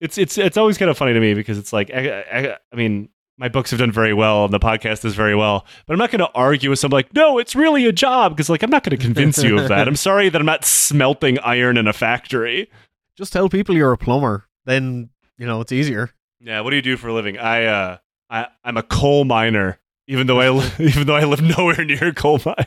[0.00, 2.76] it's it's it's always kind of funny to me because it's like, I, I, I
[2.76, 3.08] mean,
[3.38, 6.10] my books have done very well and the podcast does very well, but I'm not
[6.10, 8.82] going to argue with someone like, no, it's really a job because like I'm not
[8.82, 9.86] going to convince you of that.
[9.88, 12.70] I'm sorry that I'm not smelting iron in a factory.
[13.16, 14.46] Just tell people you're a plumber.
[14.64, 16.10] Then, you know, it's easier.
[16.40, 17.38] Yeah, what do you do for a living?
[17.38, 17.96] I uh
[18.30, 19.78] I I'm a coal miner.
[20.08, 22.66] Even though I li- even though I live nowhere near a coal mine.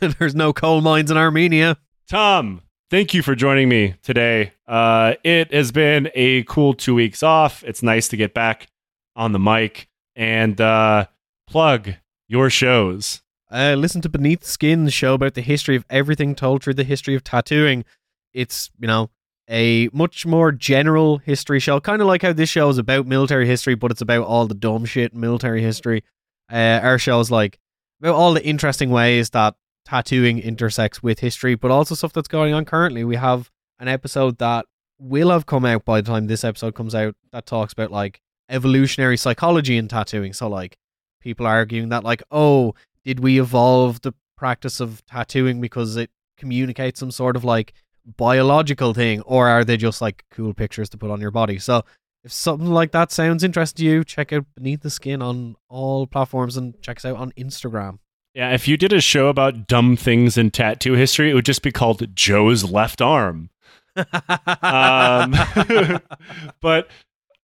[0.18, 1.76] There's no coal mines in Armenia.
[2.08, 4.52] Tom, thank you for joining me today.
[4.66, 7.62] Uh it has been a cool 2 weeks off.
[7.64, 8.66] It's nice to get back
[9.14, 9.88] on the mic
[10.20, 11.06] and uh
[11.48, 11.94] plug
[12.28, 13.22] your shows.
[13.50, 16.84] Uh, listen to Beneath Skin, the show about the history of everything told through the
[16.84, 17.84] history of tattooing.
[18.32, 19.10] It's, you know,
[19.48, 23.48] a much more general history show, kind of like how this show is about military
[23.48, 26.04] history, but it's about all the dumb shit military history.
[26.52, 27.58] Uh, our show is like
[28.00, 32.54] about all the interesting ways that tattooing intersects with history, but also stuff that's going
[32.54, 33.02] on currently.
[33.02, 33.50] We have
[33.80, 34.66] an episode that
[35.00, 38.20] will have come out by the time this episode comes out that talks about like
[38.50, 40.32] evolutionary psychology in tattooing.
[40.32, 40.76] So, like,
[41.20, 42.74] people arguing that, like, oh,
[43.04, 47.74] did we evolve the practice of tattooing because it communicates some sort of like
[48.16, 51.58] biological thing, or are they just like cool pictures to put on your body?
[51.58, 51.84] So,
[52.24, 56.06] if something like that sounds interesting to you, check out Beneath the Skin on all
[56.06, 57.98] platforms and check us out on Instagram.
[58.34, 61.62] Yeah, if you did a show about dumb things in tattoo history, it would just
[61.62, 63.50] be called Joe's left arm.
[64.62, 65.34] Um,
[66.60, 66.88] but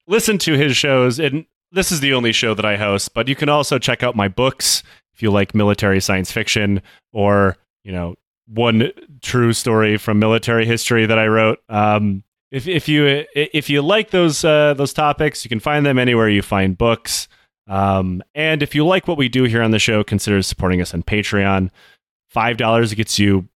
[0.06, 3.34] listen to his shows and this is the only show that I host, but you
[3.34, 4.82] can also check out my books
[5.14, 6.82] if you like military science fiction
[7.12, 8.92] or, you know, one
[9.22, 11.58] true story from military history that I wrote.
[11.68, 15.98] Um, if if you if you like those uh, those topics, you can find them
[15.98, 17.28] anywhere you find books.
[17.66, 20.94] Um, and if you like what we do here on the show, consider supporting us
[20.94, 21.70] on Patreon.
[22.28, 23.48] Five dollars gets you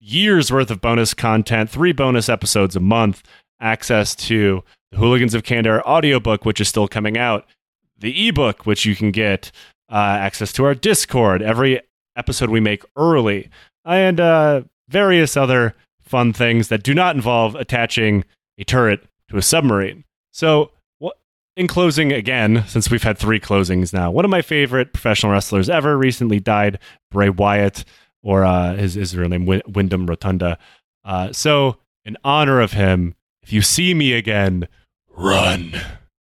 [0.00, 3.22] years worth of bonus content, three bonus episodes a month,
[3.60, 7.46] access to the Hooligans of Kandahar audiobook, which is still coming out,
[7.98, 9.50] the ebook, which you can get,
[9.90, 11.80] uh, access to our Discord, every
[12.16, 13.48] episode we make early,
[13.84, 18.24] and uh, various other fun things that do not involve attaching
[18.58, 20.04] a turret to a submarine.
[20.32, 20.72] So,
[21.56, 25.68] in closing, again, since we've had three closings now, one of my favorite professional wrestlers
[25.68, 26.78] ever recently died,
[27.10, 27.84] Bray Wyatt,
[28.22, 30.56] or uh, his, his real name, Wyndham Rotunda.
[31.04, 33.16] Uh, so, in honor of him,
[33.48, 34.68] if you see me again,
[35.16, 35.72] run.